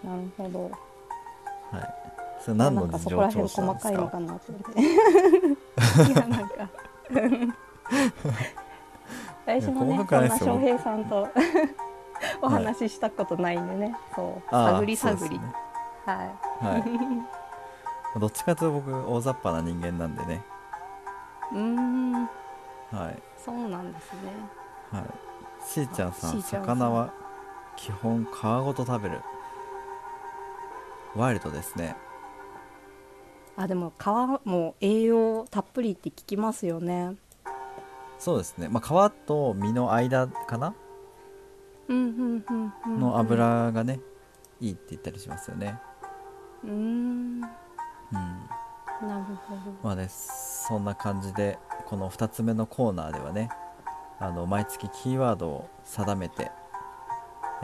[0.04, 0.70] なるほど。
[1.70, 1.94] はい。
[2.44, 3.88] それ何の事情聴取なん細ですか？
[3.88, 4.80] かいのかなと思って
[6.12, 6.68] いやなんか
[9.46, 9.98] 私もねん
[10.28, 11.28] な翔平さんと
[12.42, 14.42] お話ししたことないんでね、そう。
[14.50, 15.44] あー探り探り、ね。
[16.06, 16.66] はい。
[16.66, 17.41] はい
[18.20, 20.44] どっちかというと僕大雑把な人間なんでね。
[21.52, 22.12] うーん。
[22.12, 22.28] は
[23.10, 23.22] い。
[23.36, 24.32] そうなんですね。
[24.90, 25.04] はい。
[25.66, 27.12] しーちゃんさん魚は
[27.76, 28.28] 基本皮
[28.64, 29.20] ごと食べる。
[31.16, 31.96] ワイルドですね。
[33.56, 34.06] あでも皮
[34.46, 37.16] も栄養たっぷりって聞きますよね。
[38.18, 38.68] そうですね。
[38.68, 40.74] まあ皮と身の間かな？
[41.88, 44.00] うんうんうんうんの油がね
[44.60, 45.78] いいって言ったりしますよね。
[46.64, 47.40] うーん。
[47.40, 47.48] な
[48.12, 48.48] うん。
[49.02, 53.50] るほどまあねそんな感じでこの2つ目のコーナーではね
[54.20, 56.52] あの毎月キーワードを定めて、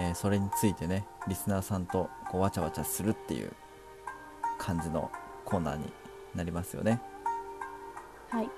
[0.01, 3.53] えーそれについてねリスナーさんとこうわちゃわちゃするっていう
[4.59, 5.11] 感じの
[5.44, 5.92] コーナーに
[6.34, 7.01] なりますよね。
[8.30, 8.51] はい。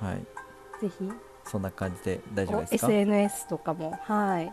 [0.00, 0.26] はい。
[0.80, 1.10] ぜひ。
[1.44, 3.98] そんな感じで大丈夫おですか？SNS とかも。
[4.02, 4.52] はい。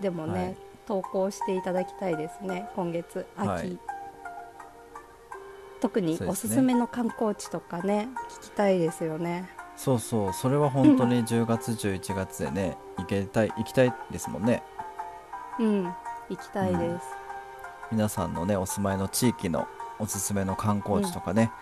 [0.00, 0.56] でもね、はい。
[0.86, 3.78] 投稿していただきたいですね今月秋、はい
[5.80, 9.48] 特におすすめの観光地とかね聞きたいですよね。
[9.76, 10.32] そうそう。
[10.32, 14.62] それは本当に10月11月でね行けたい行きたいですもんね。
[15.58, 15.84] うん。
[16.28, 17.06] 行きたいです、
[17.92, 19.68] 皆さんのねお住まいの地域の
[19.98, 21.52] おすすめの観光地とかね、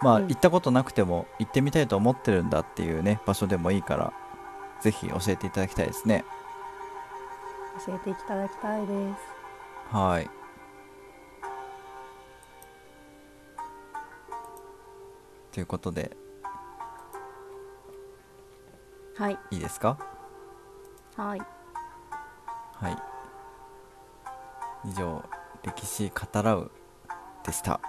[0.00, 0.28] まあうん。
[0.28, 4.12] 行ったことなくても行ってみたいと思ってるんだっていうね場所でもいいから
[4.80, 6.24] ぜひ教えていただきたいですね。
[7.86, 9.14] 教えていただきたいで
[9.90, 9.96] す。
[9.96, 10.30] はい
[15.52, 16.16] ということで。
[19.16, 19.38] はい。
[19.50, 19.98] いいですか？
[21.16, 21.42] はい。
[22.74, 24.88] はい。
[24.88, 25.22] 以上
[25.62, 26.70] 歴史語らう
[27.44, 27.80] でした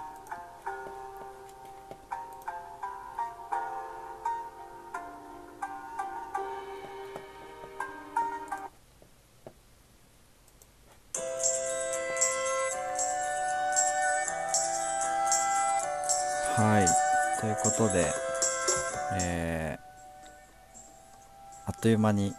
[21.84, 22.32] という間に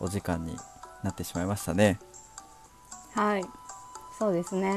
[0.00, 0.54] お時間に
[1.02, 1.98] なってしまいましたね。
[3.14, 3.44] はい。
[4.18, 4.70] そうですね。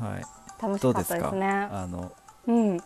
[0.00, 0.24] はい。
[0.60, 2.10] 楽しかどうですかったですねあの
[2.48, 2.80] うん。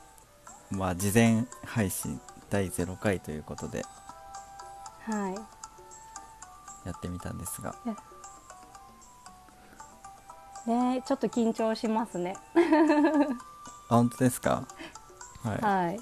[0.70, 3.86] まあ事前配信第0回ということで。
[5.10, 5.34] はい。
[6.86, 7.74] やってみたんですが。
[10.66, 12.36] ねちょっと緊張しますね。
[13.88, 14.68] あ本当ですか？
[15.42, 16.00] はい、はい。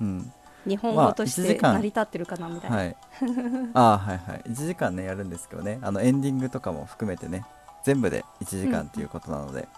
[0.00, 0.32] うん
[0.66, 2.96] 日本語として成り立ってるかなみたいな、はい。
[3.74, 4.42] あはいはい。
[4.48, 5.78] 1時間ねやるんですけどね。
[5.82, 7.44] あのエンディングとかも含めてね
[7.84, 9.68] 全部で1時間っていうことなので、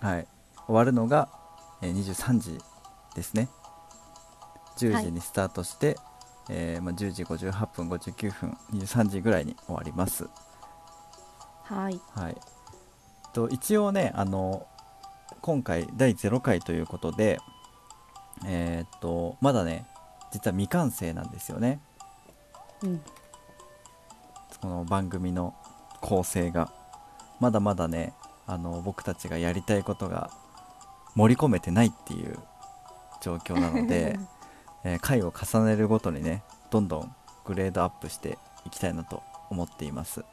[0.00, 0.26] はい。
[0.66, 1.28] 終わるのが、
[1.82, 2.58] えー23時
[3.14, 3.48] ですね。
[4.76, 5.96] 10時にスタートして、
[6.48, 10.28] えーまあ、10時58分59分23時ぐらいに終わります。
[11.64, 12.00] はい。
[12.14, 12.36] はい、
[13.32, 14.66] と一応ねあの
[15.42, 17.38] 今回第0回ということで
[18.46, 19.86] えーっとまだね
[20.32, 21.80] 実は未完成なんですよね。
[22.82, 23.00] うん。
[24.60, 25.54] この番組の
[26.00, 26.72] 構成が。
[27.40, 28.14] まだまだね
[28.46, 30.30] あの僕たちがやりたいことが
[31.14, 32.36] 盛り込めてないっていう
[33.20, 34.18] 状況なので、
[34.84, 37.14] えー回を重ねるごとにねどんどん
[37.44, 40.24] グレードアップしていきたいなと思っています。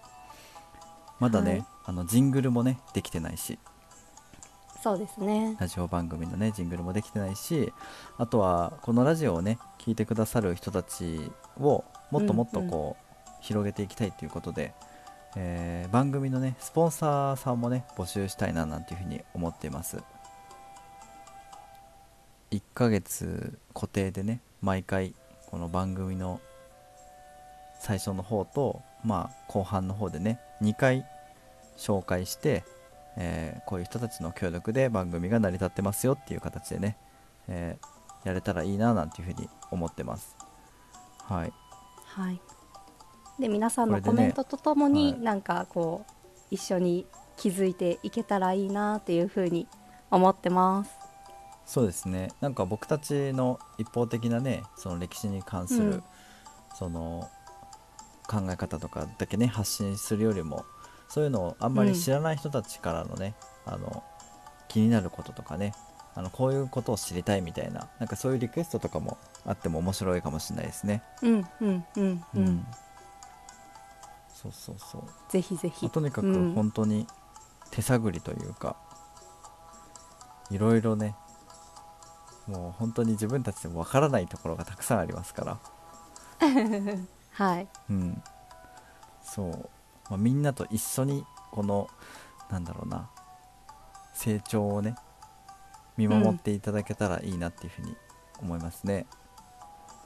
[1.20, 1.66] まだね、はい。
[1.86, 3.60] あのジングルもねできてないし
[4.86, 5.58] そうですね。
[5.60, 7.74] ラジオ番組のねジングルもできてないし
[8.20, 14.76] あとはこのラジオをね聞いてくださる人たちをもっともっとこう、広げていきたいということで、
[15.36, 20.04] えー番組のねスポンサーさんもね募集したいななんていうふうに思っています。
[22.52, 25.16] 1ヶ月固定でね毎回
[25.48, 26.40] この番組の
[27.80, 31.08] 最初の方とまあ後半の方でね2回
[31.76, 32.64] 紹介して
[33.18, 36.98] えーこういう人たちの協力で番組が成り立ってますよっていう形でね、
[37.48, 37.96] えー
[38.26, 40.36] やれたらいいななんていうふうに思ってます。
[41.26, 41.54] はい。
[42.06, 42.42] はい。
[43.40, 45.20] で皆さんのコメントとともに、はい。
[45.20, 46.12] なんかこう
[46.50, 47.06] 一緒に
[47.38, 49.68] 気づいていけたらいいなっていうふうに
[50.10, 50.92] 思ってます。
[51.68, 52.30] そうですね。
[52.42, 56.04] なんか僕たちの一方的なねその歴史に関する、うん。
[56.74, 57.30] その
[58.28, 60.66] 考え方とかだけね発信するよりも
[61.16, 63.36] そういうのをあんまり知らない人たちからのね、
[63.66, 64.04] あの
[64.68, 65.74] 気になることとかね
[66.14, 71.04] あのこういうことを知りたいみたいななんかそういうリクエストとかもあっても面白いかもしれないですね。
[71.22, 72.26] うんうんうん。
[72.36, 72.68] うん、
[74.34, 75.04] そうそうそう。
[75.30, 75.86] ぜひぜひ。
[75.86, 76.54] まあとにかくうん。
[76.54, 77.08] 本当に
[77.72, 78.76] 手探りというか、
[80.52, 81.16] いろいろね
[82.46, 85.60] もう本当に自分たちでもわからないところがたくさんありますから。
[87.32, 87.68] はい。
[87.90, 88.22] うん。
[89.24, 89.70] そう、
[90.10, 91.88] まあ、みんなと一緒にこの
[92.52, 93.10] なんだろうな
[94.14, 94.96] 成長をね
[95.98, 97.96] 見守っていただけたらいいなっていうふうに
[98.42, 99.06] 思いますね、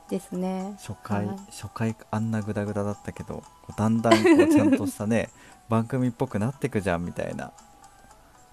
[0.09, 0.75] ですね。
[0.77, 1.37] 初回、はい。
[1.51, 3.43] 初回あんなグダグダだったけど
[3.77, 5.29] だんだんこうちゃんとしたね
[5.69, 7.51] 番組っぽくなってくじゃんみたいな。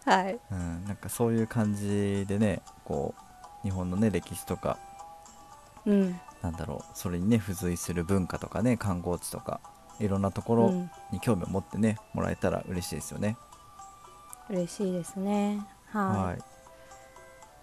[0.05, 0.39] はい。
[0.51, 4.79] うん、なんかそういう感じでねこう日本のね歴史とか
[5.87, 6.21] うん。
[6.43, 9.61] なんだろうそれにね付随する文化とかね観光地とか
[10.01, 13.37] いろんなところうんに興味を持ってねもらえたら嬉しいですよね。
[14.49, 16.57] 嬉しいですねはい、はい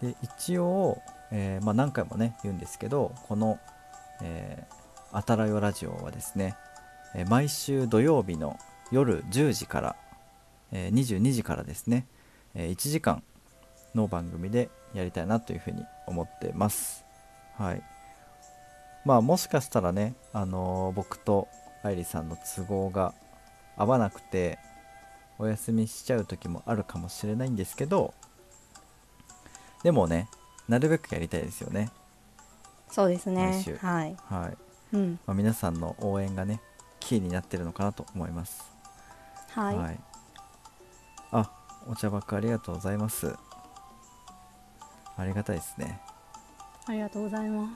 [0.06, 3.58] で一応、えーまあ、何回もね言うんですけどこの
[4.22, 6.58] 「えー、あたらよラジオ」はですね、
[7.16, 8.60] えー毎週土曜日の
[8.92, 9.96] 夜10時から、
[10.74, 12.06] えー22時からですね、
[12.54, 13.24] えー1時間
[13.96, 17.06] の番組でやりたいなというふうに思ってます。
[17.58, 17.82] はい。
[19.06, 21.48] まあもしかしたらね、あのー僕と
[21.84, 23.14] 愛理さんの都合が
[23.78, 24.58] 合わなくて
[25.38, 28.14] お休みしちゃう時もあるかもしれないんですけど
[29.84, 30.30] でもね
[30.68, 31.92] なるべくやりたいですよね。
[32.90, 33.48] そうですね。
[33.48, 33.76] 毎週。
[33.76, 34.16] はい。
[34.30, 34.96] はい。
[34.96, 35.20] うん。
[35.26, 36.62] まあ、皆さんの応援がね
[37.00, 38.72] キーになってるのかなと思います。
[39.50, 40.00] はい、
[41.32, 41.52] あ
[41.88, 43.36] お茶爆ありがとうございます。
[45.16, 46.00] ありがたいですね。
[46.86, 47.68] ありがとうございま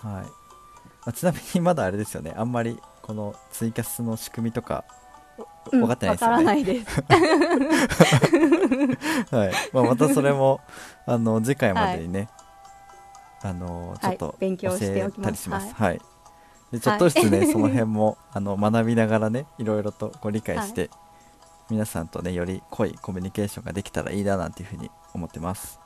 [0.00, 0.06] す。
[0.06, 0.30] はい、ま
[1.06, 2.32] あちなみにまだあれですよね。
[2.36, 2.78] あんまり
[3.10, 4.84] このツイキャスの仕組みとか
[5.72, 6.86] うん分かってないですわよね、からないです。
[9.34, 9.52] はい。
[9.72, 10.60] まあ、またそれも
[11.06, 12.28] あの次回までにね、
[13.42, 15.22] あのちょっと勉強しておきます。
[15.22, 15.74] 教えたりします。
[15.74, 16.00] はい、
[16.70, 20.88] でちょっとずつね、 その辺もあの学びながらねいろいろとご理解して、
[21.68, 25.80] 皆さんとねより濃いコミュニケーションができたらいいななんていうふうに思ってます。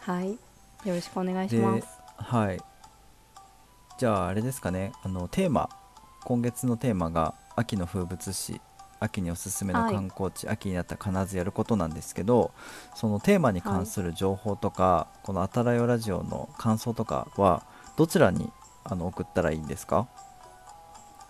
[0.00, 0.32] はい。
[0.32, 0.38] よ
[0.86, 1.86] ろしくお願いします。
[2.16, 2.73] はい
[3.98, 4.92] じゃああれですかね。
[5.02, 5.68] あのテーマ。
[6.24, 8.60] 今月のテーマが秋の風物詩。
[9.00, 9.94] 秋におすすめのはい。
[9.94, 12.52] 観光地、秋になったら必ずやることなんですけど
[12.94, 17.64] そのテーマに関する情報とか、この「あたらよラジオ」の感想とかは
[17.96, 18.50] どちらに
[18.82, 20.08] あの送ったらいいんですか？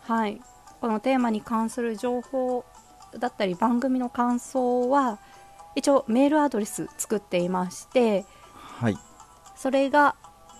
[0.03, 0.41] はい。
[0.81, 2.65] このテーマに関する情報
[3.19, 5.19] だったり番組の感想は
[5.75, 8.97] 一応メールアドレス作っていましてはい。
[9.57, 10.15] それが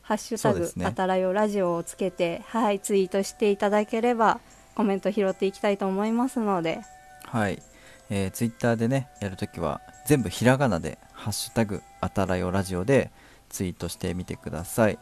[0.00, 0.86] ハッシュタグね。
[0.86, 4.40] あたらよラジオをつけて、はい、ツイートしていただければ
[4.74, 6.80] コメント拾っていきたいと思いますので、
[7.26, 7.62] はい、
[8.10, 13.10] えー、ツイッターでねやるときは全部ひらがなで「ハッシュタグあたらよラジオ」で
[13.48, 14.98] ツイートしてみてください。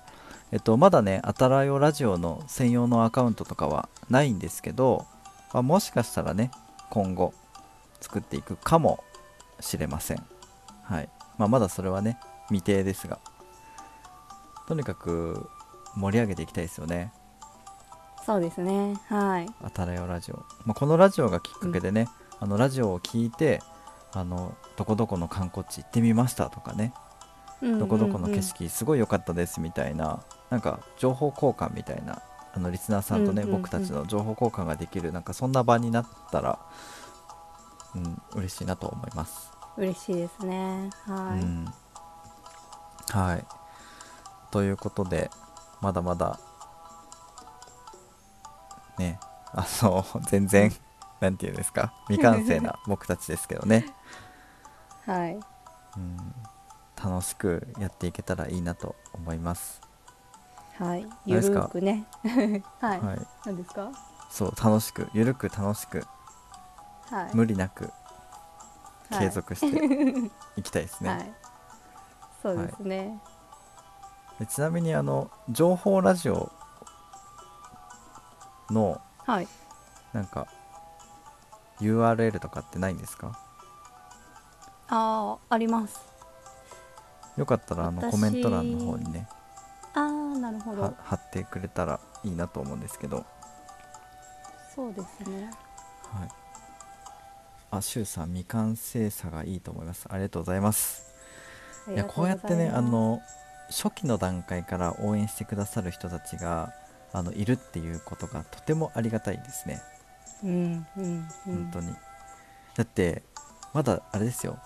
[0.53, 5.07] えっとまだねあたらよラジオの専用のアカウントとかはないんですけど、
[5.53, 6.51] まあ、もしかしたらね
[6.91, 7.33] 今後
[8.01, 9.03] 作っていくかも
[9.61, 10.23] しれません。
[10.83, 13.19] はい、まあ、まだそれはね未定ですが。
[14.69, 15.49] とにかく
[15.97, 17.13] 盛り上げていきたいですよね。
[18.25, 23.61] そうですね、はい、あたらよラジオ、まあ、このラジオがきっかけでね、あのラジオを聞いて
[24.13, 26.93] あのどこどこの観光地行ってみましたとかね、
[27.63, 32.23] どこどこの景色すごい良かったですみたいななんか情報交換みたいな
[32.55, 36.59] あのリスナーさんとね、僕たちの情報交換ができるなんかそんな場になったら、
[37.95, 39.51] うん、嬉しいなと思います。
[39.79, 41.65] 嬉しいですね、はい、うん。
[43.09, 43.45] はい。
[44.51, 45.31] ということで
[45.81, 46.39] まだまだ
[48.99, 49.19] ね
[49.55, 50.71] あの全然
[51.21, 53.87] なんていうんですか未完成な僕たちですけどね、
[55.07, 55.35] はい、
[55.97, 56.17] うん、
[57.03, 59.81] 楽しくやっていけたらいいなと思います。
[60.79, 62.07] はい、ゆるくね、
[62.81, 63.91] はい、はい、何ですか、
[64.31, 66.07] そう楽しくゆるく楽しく
[67.11, 67.91] はい、無理なく
[69.11, 69.27] はい。
[69.27, 71.11] 継続していきたいですね。
[71.11, 71.33] はい、
[72.43, 73.21] そうですね、
[74.39, 76.51] でちなみにあの情報ラジオ
[78.71, 79.49] のはい、
[80.13, 80.47] なんか
[81.81, 83.39] URL とかってないんですか？
[84.95, 85.99] ああ、あります。
[87.39, 89.27] よかったらあの私コメント欄の方にね
[89.95, 93.27] ああ、なるほはど、貼ってくれたらいいなと思うんですけど、はい、
[94.75, 95.51] そうですね、
[97.71, 100.07] あしゅうさん未完成さがいいと思います。
[100.11, 101.11] ありがとうございます。
[101.89, 103.23] いやこうやってねあ、の
[103.71, 106.75] 初期の段階から応援してくださる人たちが
[107.15, 109.81] あのいるっていうことがとてもありがたいですね。
[110.45, 111.29] うん、うん、うん。
[111.47, 111.95] 本当に、
[112.77, 113.23] だって
[113.73, 114.59] まだあれですよ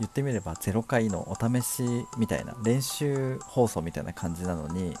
[0.00, 1.84] 言ってみれば0回のお試し
[2.18, 4.96] みたいな練習放送みたいな感じなのに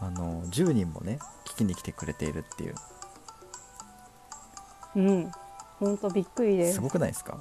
[0.00, 2.74] あの10人もね聞きに来てくれているっていう。
[4.96, 5.30] うん、
[5.78, 6.74] 本当びっくりです。
[6.74, 6.80] す。
[6.80, 7.38] ごくないですか？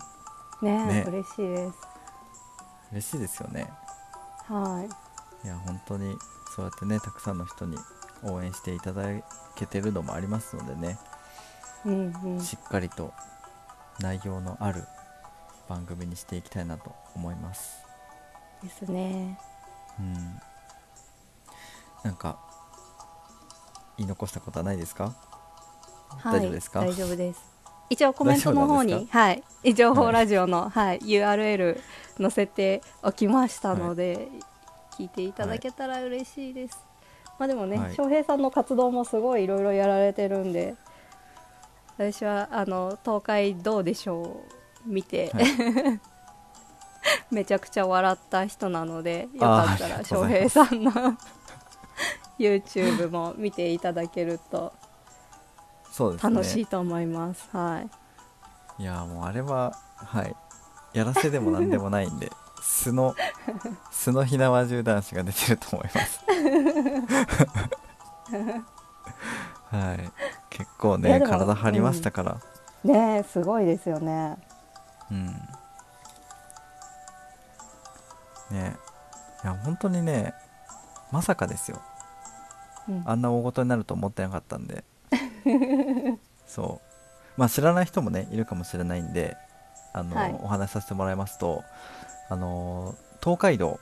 [0.61, 1.05] ねね。
[1.07, 1.73] 嬉しいです。
[2.91, 3.71] 嬉しいですよね。
[4.47, 4.85] は
[5.43, 5.47] い。
[5.47, 6.15] や本当に
[6.55, 7.77] そうやってねたくさんの人に
[8.23, 9.03] 応援していただ
[9.55, 10.99] けてるのもありますのでね。
[11.85, 13.13] い、うん、うん、しっかりと
[13.99, 14.83] 内容のある
[15.67, 17.77] 番組にしていきたいなと思います。
[18.63, 19.39] ですね。
[19.99, 20.13] うん。
[22.03, 22.37] なんか
[23.97, 25.15] 言い残したことはないですか？
[26.09, 26.79] はい、大丈夫ですか？
[26.81, 27.41] 大丈夫です。
[27.89, 29.43] 一応コメントの方に、はい、
[29.75, 31.79] 情報ラジオの、はい、URL
[32.19, 34.27] 載せておきましたので、
[34.97, 36.79] 聞いていただけたら嬉しいです。
[37.37, 37.95] まあでもね、はい。
[37.95, 40.75] 翔平さんの活動もすごいいろいろやられてるんで、
[41.97, 44.54] 私はあの東海どうでしょう
[44.85, 45.45] 見て、はい。
[47.31, 50.91] めちゃくちゃ笑った人なので、よかったら翔平さんの
[52.39, 54.73] YouTube も見ていただけると
[56.21, 57.47] 楽しいと思います。
[57.51, 57.81] は
[58.79, 58.83] い。
[58.83, 60.35] いやもうあれははい。
[60.93, 62.31] やらせでもなんでもないんで
[62.61, 63.15] 素の
[63.91, 66.19] 素の火縄銃男子が出てると思います。
[69.71, 70.11] はい。
[70.49, 72.37] 結構ね体張りましたから。
[72.83, 74.37] ねえすごいですよね
[75.11, 75.25] うん、
[78.51, 78.75] ね。
[79.43, 80.33] いや本当にね
[81.11, 81.81] まさかですよ。
[82.89, 83.03] うん。
[83.05, 84.83] あんな大事になると思ってなかったんで。
[86.47, 87.39] そう。
[87.39, 89.37] まあ知らない人もねいるかもしれないんで
[89.93, 90.39] あの、はい。
[90.41, 91.63] お話しさせてもらいますと
[92.29, 93.79] あの東海道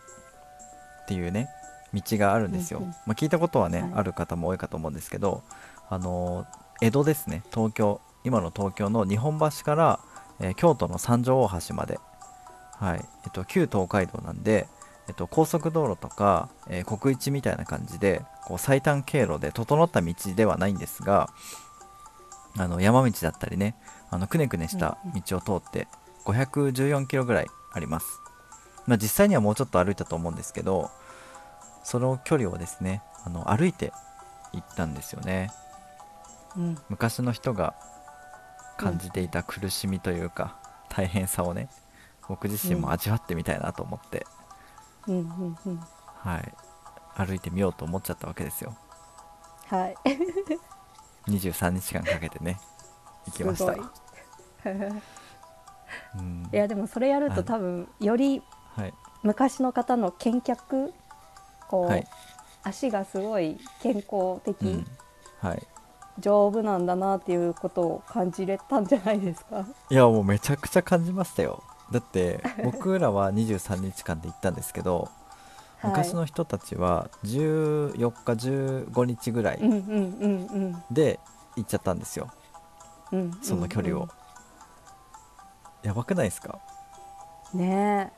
[1.04, 1.50] っていうね
[1.94, 3.92] 道があるんですよ、うんうんまあ、聞いたことはね、はい。
[3.96, 5.44] ある方も多いかと思うんですけど
[5.90, 6.46] あの
[6.82, 7.44] 江戸ですね。
[7.54, 10.00] 東京今の東京の日本橋から、
[10.44, 12.00] えー京都の三条大橋まで、
[12.80, 13.06] はい。
[13.26, 14.68] えっと、旧東海道なんで、
[15.08, 21.30] えっと、高速道路とか、えー国一みたいな感じでこう最短経路で整った道ではないんですが
[22.58, 23.76] あの山道だったりね
[24.12, 25.88] あのくねくねした道を通って
[26.26, 28.20] 514キロぐらいあります、
[28.86, 30.92] まあ、実際にはもうちょっと歩いたと思うんですけど
[31.84, 33.92] その距離をですねあの歩いて
[34.54, 35.50] 行ったんですよね。
[36.56, 36.78] うん。
[36.90, 37.74] 昔の人が
[38.78, 40.58] 感じていた苦しみというか、
[40.90, 41.70] 大変さをね
[42.28, 44.26] 僕自身も味わってみたいなと思って、
[45.08, 45.80] うんうんうん。
[46.06, 46.54] はい。
[47.16, 48.76] 歩いてみようと思っちゃったわけですよ。
[49.68, 49.96] はい。
[51.28, 52.60] 23日間かけてね
[53.28, 53.74] 行きました。
[56.16, 56.50] うん。
[56.52, 57.44] いやでもそれやるとはい。
[57.44, 58.42] 多分より
[58.76, 58.94] はい。
[59.22, 60.94] 昔の方の健脚
[61.70, 62.08] こう、はい。
[62.64, 64.88] 足がすごい健康的、うん。
[65.40, 65.68] はい
[66.20, 69.66] 丈夫なんだなっていうことを感じれたんじゃないですか？
[69.90, 71.64] いやもうめちゃくちゃ感じましたよ。
[71.92, 75.10] だって 僕らは23日間で行ったんですけど、
[75.80, 75.92] はい。
[75.92, 80.84] 昔の人たちは14日15日ぐらいうんうんうんうん。
[80.92, 81.20] で
[81.56, 82.30] 行っちゃったんですよ、
[83.12, 84.10] うんうんその距離を、
[85.84, 86.58] やばくないですか？
[87.54, 88.12] うんね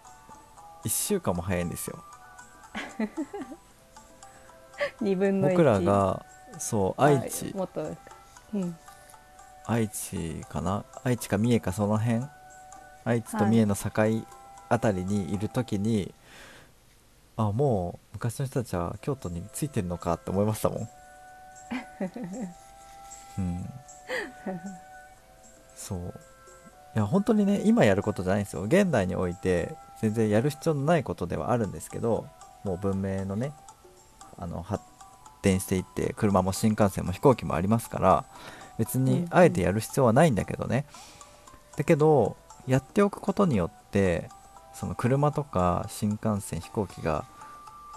[0.86, 1.98] 1週間も早いんですよ。
[3.00, 3.10] え
[5.02, 6.26] 2分の1僕らが
[6.58, 7.96] そうはい愛知、もっと
[8.54, 8.78] うん。
[9.66, 10.86] 愛知かな？
[11.04, 12.26] 愛知か三重かその辺？
[13.04, 13.92] 愛知と三重の境
[14.70, 16.14] あたりにいる時に、
[17.38, 20.80] あもう昔の人たちは京都についてるのかって思いましたもん。
[23.38, 23.70] うん。
[25.76, 26.14] そう。
[26.96, 28.64] いや本当にね今やることじゃないんですよ。
[28.64, 32.28] 現代において全然やる必要のないことではあるんですけど
[32.64, 33.52] もう文明のね
[34.38, 34.84] あの発
[35.46, 38.26] 展していって車も新幹線も飛行機もありますから
[38.80, 40.86] 別にあえてやる必要はないんだけどね、
[41.78, 42.36] だけど
[42.68, 44.28] やっておくことによって
[44.74, 47.26] その車とか新幹線飛行機が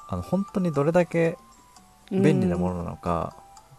[0.09, 1.37] あの本当にどれだけ
[2.11, 3.37] 便利なものなのか、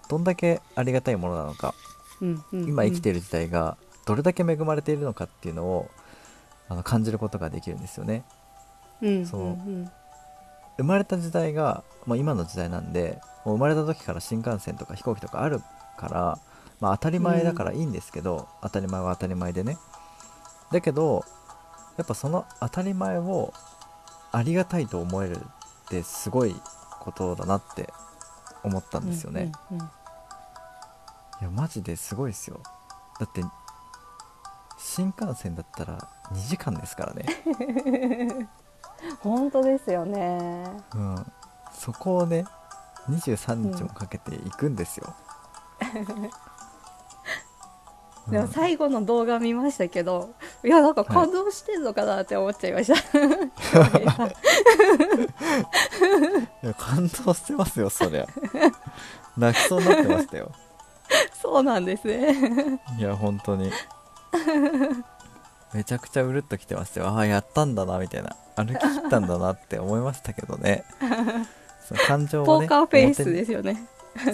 [0.10, 1.74] どんだけありがたいものなのか、
[2.52, 5.90] 今生きている時代がどれだけ恵まれているのかっていうのを
[6.68, 8.24] あの感じることができるんですよね。
[9.02, 9.90] うんそうん
[10.80, 15.60] 生まれた時代がもう今の時代なんでもう生まれた時から新幹線とか飛行機とかある
[15.98, 16.40] から、
[16.80, 19.78] まあ、当たり前だからいいんですけど、当たり前は当たり前でね。
[20.72, 21.26] だけど
[21.98, 23.54] やっぱその当たり前を
[24.32, 26.56] ありがたいと思えるってすごい
[27.02, 27.92] ことだなって
[28.64, 29.88] 思ったんですよね、うんうんうん。
[29.88, 29.90] い
[31.42, 32.62] やマジですごいですよ。
[33.20, 33.44] だって
[34.78, 35.98] 新幹線だったら
[36.32, 37.26] 2時間ですからね
[39.22, 40.64] 本当ですよね。
[40.96, 41.26] うん、
[41.74, 42.46] そこをね
[43.10, 45.16] 23日もかけて行くんですよ、
[48.28, 52.96] う んでも最後の動画見ましたけどいやなんか感動してんのかなって思っちゃいました、
[56.62, 58.28] いや感動してますよそりゃ。
[59.38, 60.52] 泣きそうになってましたよ。
[61.42, 62.80] そうなんですね。
[62.98, 63.72] いや本当に。
[65.74, 67.08] めちゃくちゃうるっときてましたよ。
[67.08, 68.36] ああやったんだなみたいな
[68.66, 70.84] 歩き切ったんだなって思いましたけどね。
[71.88, 73.88] その感情をねポーカーフェイスですよね。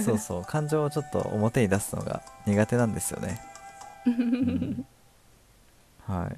[0.03, 3.41] そうそう感情をちょっと表に出すのが苦手なんですよね、
[4.05, 4.85] うん。
[6.07, 6.37] はい、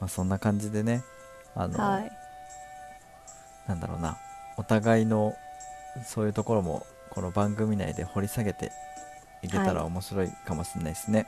[0.00, 1.02] まあ、そんな感じでね
[1.54, 2.12] あの、はい。
[3.66, 4.16] なんだろうな。
[4.56, 5.34] お互いの
[6.06, 8.70] そういうところもこの番組内で掘り下げて
[9.42, 9.82] いけたらはい。
[9.86, 11.26] 面白いかもしれないですね、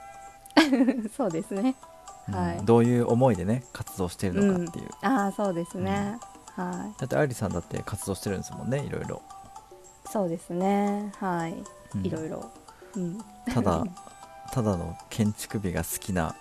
[1.17, 1.75] そうですね。
[1.89, 1.94] うん
[2.31, 2.65] はい。
[2.65, 6.19] どういう思いでね活動しているのかっていう、ああそうですね、
[6.57, 11.13] はだって愛理さんだって活動してるんですもんねいろいろ、いそうですね。
[11.19, 11.55] はい、
[11.95, 12.07] うん。
[12.07, 12.51] いろいろ、
[12.97, 13.19] うん、
[13.53, 13.85] ただ
[14.53, 16.37] ただの建築美が好きな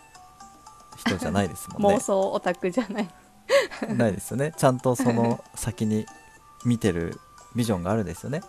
[0.97, 1.95] 人じゃないですもんね。
[1.97, 3.09] 妄想オタクじゃない。
[3.89, 4.53] ないですよね。
[4.55, 6.05] ちゃんとその先に
[6.63, 7.19] 見てる
[7.55, 8.41] ビジョンがあるんですよね、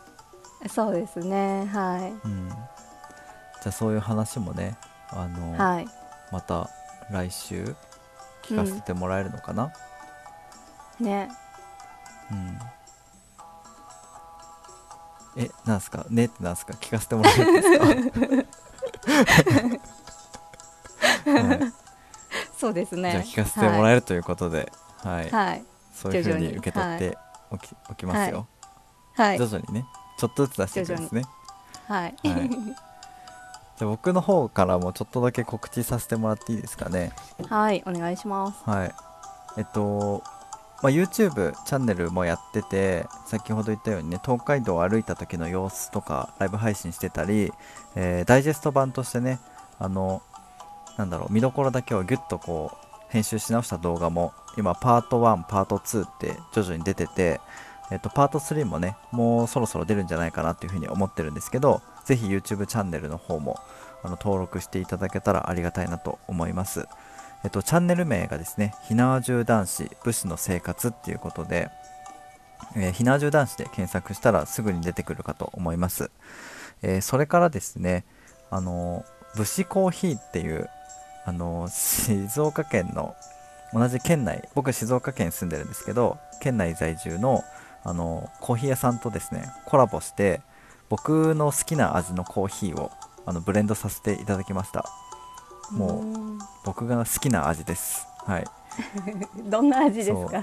[0.69, 1.67] そうですね。
[1.67, 4.77] はうん、じゃあそういう話もね
[5.11, 5.89] あの、いはい。
[6.31, 6.71] また
[7.11, 7.75] 来週
[8.43, 9.73] 聞かせてもらえるのかな、
[11.01, 11.29] ね。
[12.31, 12.59] うん。
[15.37, 16.07] えなんすか？
[16.11, 16.75] ねってなんすか？
[16.75, 17.85] 聞かせてもらえるんですか、
[21.31, 21.73] は い
[22.57, 23.11] そうですね。
[23.11, 24.71] じゃあ聞かせてもらえるということで、
[25.03, 25.65] はい、はい。
[25.93, 27.19] そういうふうに受け取って
[27.51, 28.47] おき,、おきますよ、
[29.17, 29.39] はい。
[29.39, 29.85] 徐々にね。
[30.17, 31.25] ちょっとずつ出していくんですね。
[31.89, 32.51] はい、はい
[33.79, 37.13] じゃあ僕の方からもちょっとだけ告知させてもらっていいですかね。
[37.49, 38.63] はい、お願いします。
[38.65, 38.95] はい。
[39.57, 40.23] えっと、
[40.83, 47.53] まあ、YouTube チャンネルもやってて先ほど言ったようにね東海道を歩いた時の様子とかライブ配信してたり、
[47.95, 49.39] えーダイジェスト版としてね
[49.79, 50.23] あの
[50.99, 57.41] なんだろう見どころだけをギュッとこう編集し直した動画も今パート1パート2って徐々に出てて
[57.91, 63.59] えっと、パート3もね、もうそろそろ出るんじゃないかなっていうふうに思ってるんですけど、ぜひ YouTube チャンネルの方も
[64.03, 66.87] あの登録していただけたらありがたいなと思います。
[67.45, 71.71] えっと、チャンネル名がですね、ひなわじゅう男子武士の生活っていうことで、
[72.75, 76.11] えー、ひなわじゅう男子で検索したらすぐに出てくるかと思います。
[76.83, 78.05] えーそれからですね、
[78.51, 80.71] あのー、武士コーヒーっていう、
[81.27, 83.15] あのー静岡県の
[83.75, 87.43] 同じ県内、僕静岡県住んでるんですけど、県内在住の、
[87.83, 90.41] あのコーヒー屋さんとですね、コラボして、
[90.97, 92.93] 僕の好きな味のコーヒーを
[93.27, 94.85] あのブレンドさせていただきました。
[95.73, 98.07] もうー僕が好きな味です。
[98.25, 98.45] はい。
[99.43, 100.39] ん どんな味ですか？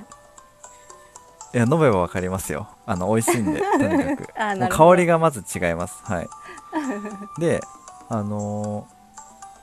[1.54, 2.68] いや、飲めばわかりますよ。
[2.86, 4.68] あの、美味しいんで、 とにかく。
[4.70, 6.02] 香りがまず違います。
[6.04, 6.30] はい。
[7.40, 7.62] で、
[8.10, 9.02] あのー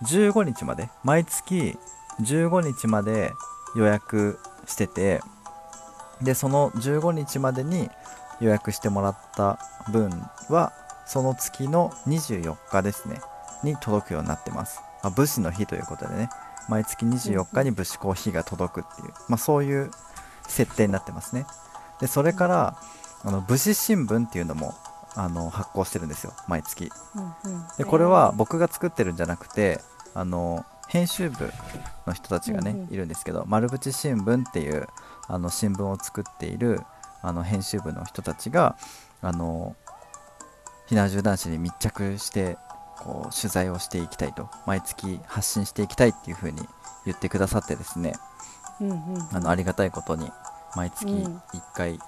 [0.06, 1.76] 15日まで、毎月
[2.22, 3.32] 15日まで
[3.74, 5.20] 予約してて、
[6.22, 7.90] で、その15日までに
[8.40, 9.58] 予約してもらった
[9.90, 10.10] 分
[10.48, 10.72] は、
[11.06, 13.20] その月の24日ですね、
[13.62, 14.80] に届くようになってます。
[15.02, 16.28] あ武士の日ということでね、
[16.68, 19.90] 毎月24日に武士コーヒーが届くっていう、まあそういう
[20.46, 21.46] 設定になってますね。
[22.00, 22.76] で、それから、
[23.24, 24.74] あの武士新聞っていうのも
[25.16, 26.90] あの発行してるんですよ、毎月。
[27.16, 29.80] うんうんで、これは僕が作ってるんじゃなくて、
[30.14, 31.50] あの編集部
[32.06, 34.86] の人たちがね、うんうんいるんですけど、丸淵新聞っていう
[35.26, 36.80] あの新聞を作っている
[37.22, 38.76] あの編集部の人たちが、
[39.22, 39.76] あの
[40.86, 42.56] ひなじゅう男子に密着して
[42.98, 46.60] こう取材をしていきたいと、毎月発信していきたいっていう風に
[47.04, 48.14] 言ってくださってですね、
[48.80, 49.28] うんうん。
[49.32, 50.30] あのありがたいことに
[50.76, 51.36] 毎月うん。
[51.36, 51.40] 1
[51.74, 51.98] 回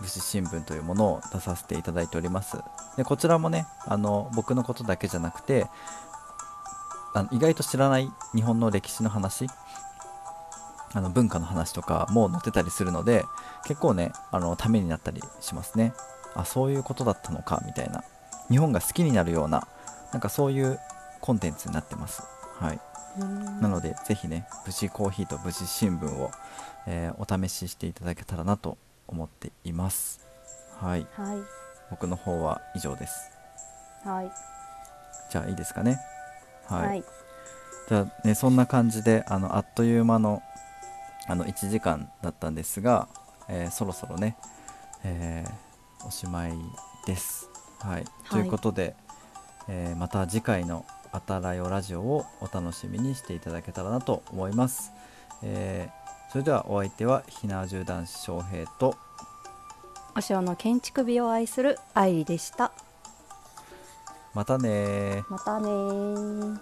[0.00, 2.58] 武士新聞というものを出させていただいております。
[2.96, 5.66] でこちらもねあの僕のことだけじゃなくて
[7.14, 9.48] あの意外と知らない日本の歴史の話
[10.92, 13.24] あの文化の話とかも載ってたりするので
[13.66, 15.92] 結構ねあのためになったりしますね
[16.34, 18.04] あそういうことだったのかみたいな
[18.48, 19.68] 日本が好きになるような
[20.12, 20.78] なんかそういう
[21.20, 22.22] コンテンツになってます
[22.58, 22.80] はい
[23.20, 26.30] うんなので、ぜひね、無事コーヒーと無事新聞を、
[26.86, 30.20] えーお試ししていただけたらなと思っています。
[30.80, 31.06] はい。
[31.14, 31.38] はい
[31.90, 33.30] 僕の方は以上です。
[34.04, 34.30] はい
[35.30, 35.98] じゃあいいですかね。
[36.66, 36.88] はい。
[36.88, 37.04] はい
[37.88, 40.42] じゃあね、そんな感じで、あの、あっという間の、
[41.28, 43.08] あの、1時間だったんですが、
[43.48, 44.36] えーそろそろね、
[45.04, 46.52] えーおしまい
[47.06, 47.48] です。
[47.80, 48.04] はい。
[48.30, 48.94] ということで、
[49.68, 54.92] えーまた次回の「あたらよラジオ」をお楽しみにしていただけたらなと思います。
[55.42, 55.98] えー
[56.30, 58.96] それではお相手はひなじゅう男子翔平と
[60.14, 62.70] お城の建築美を愛する愛理でした
[64.34, 65.24] またねー。
[65.30, 66.60] またねー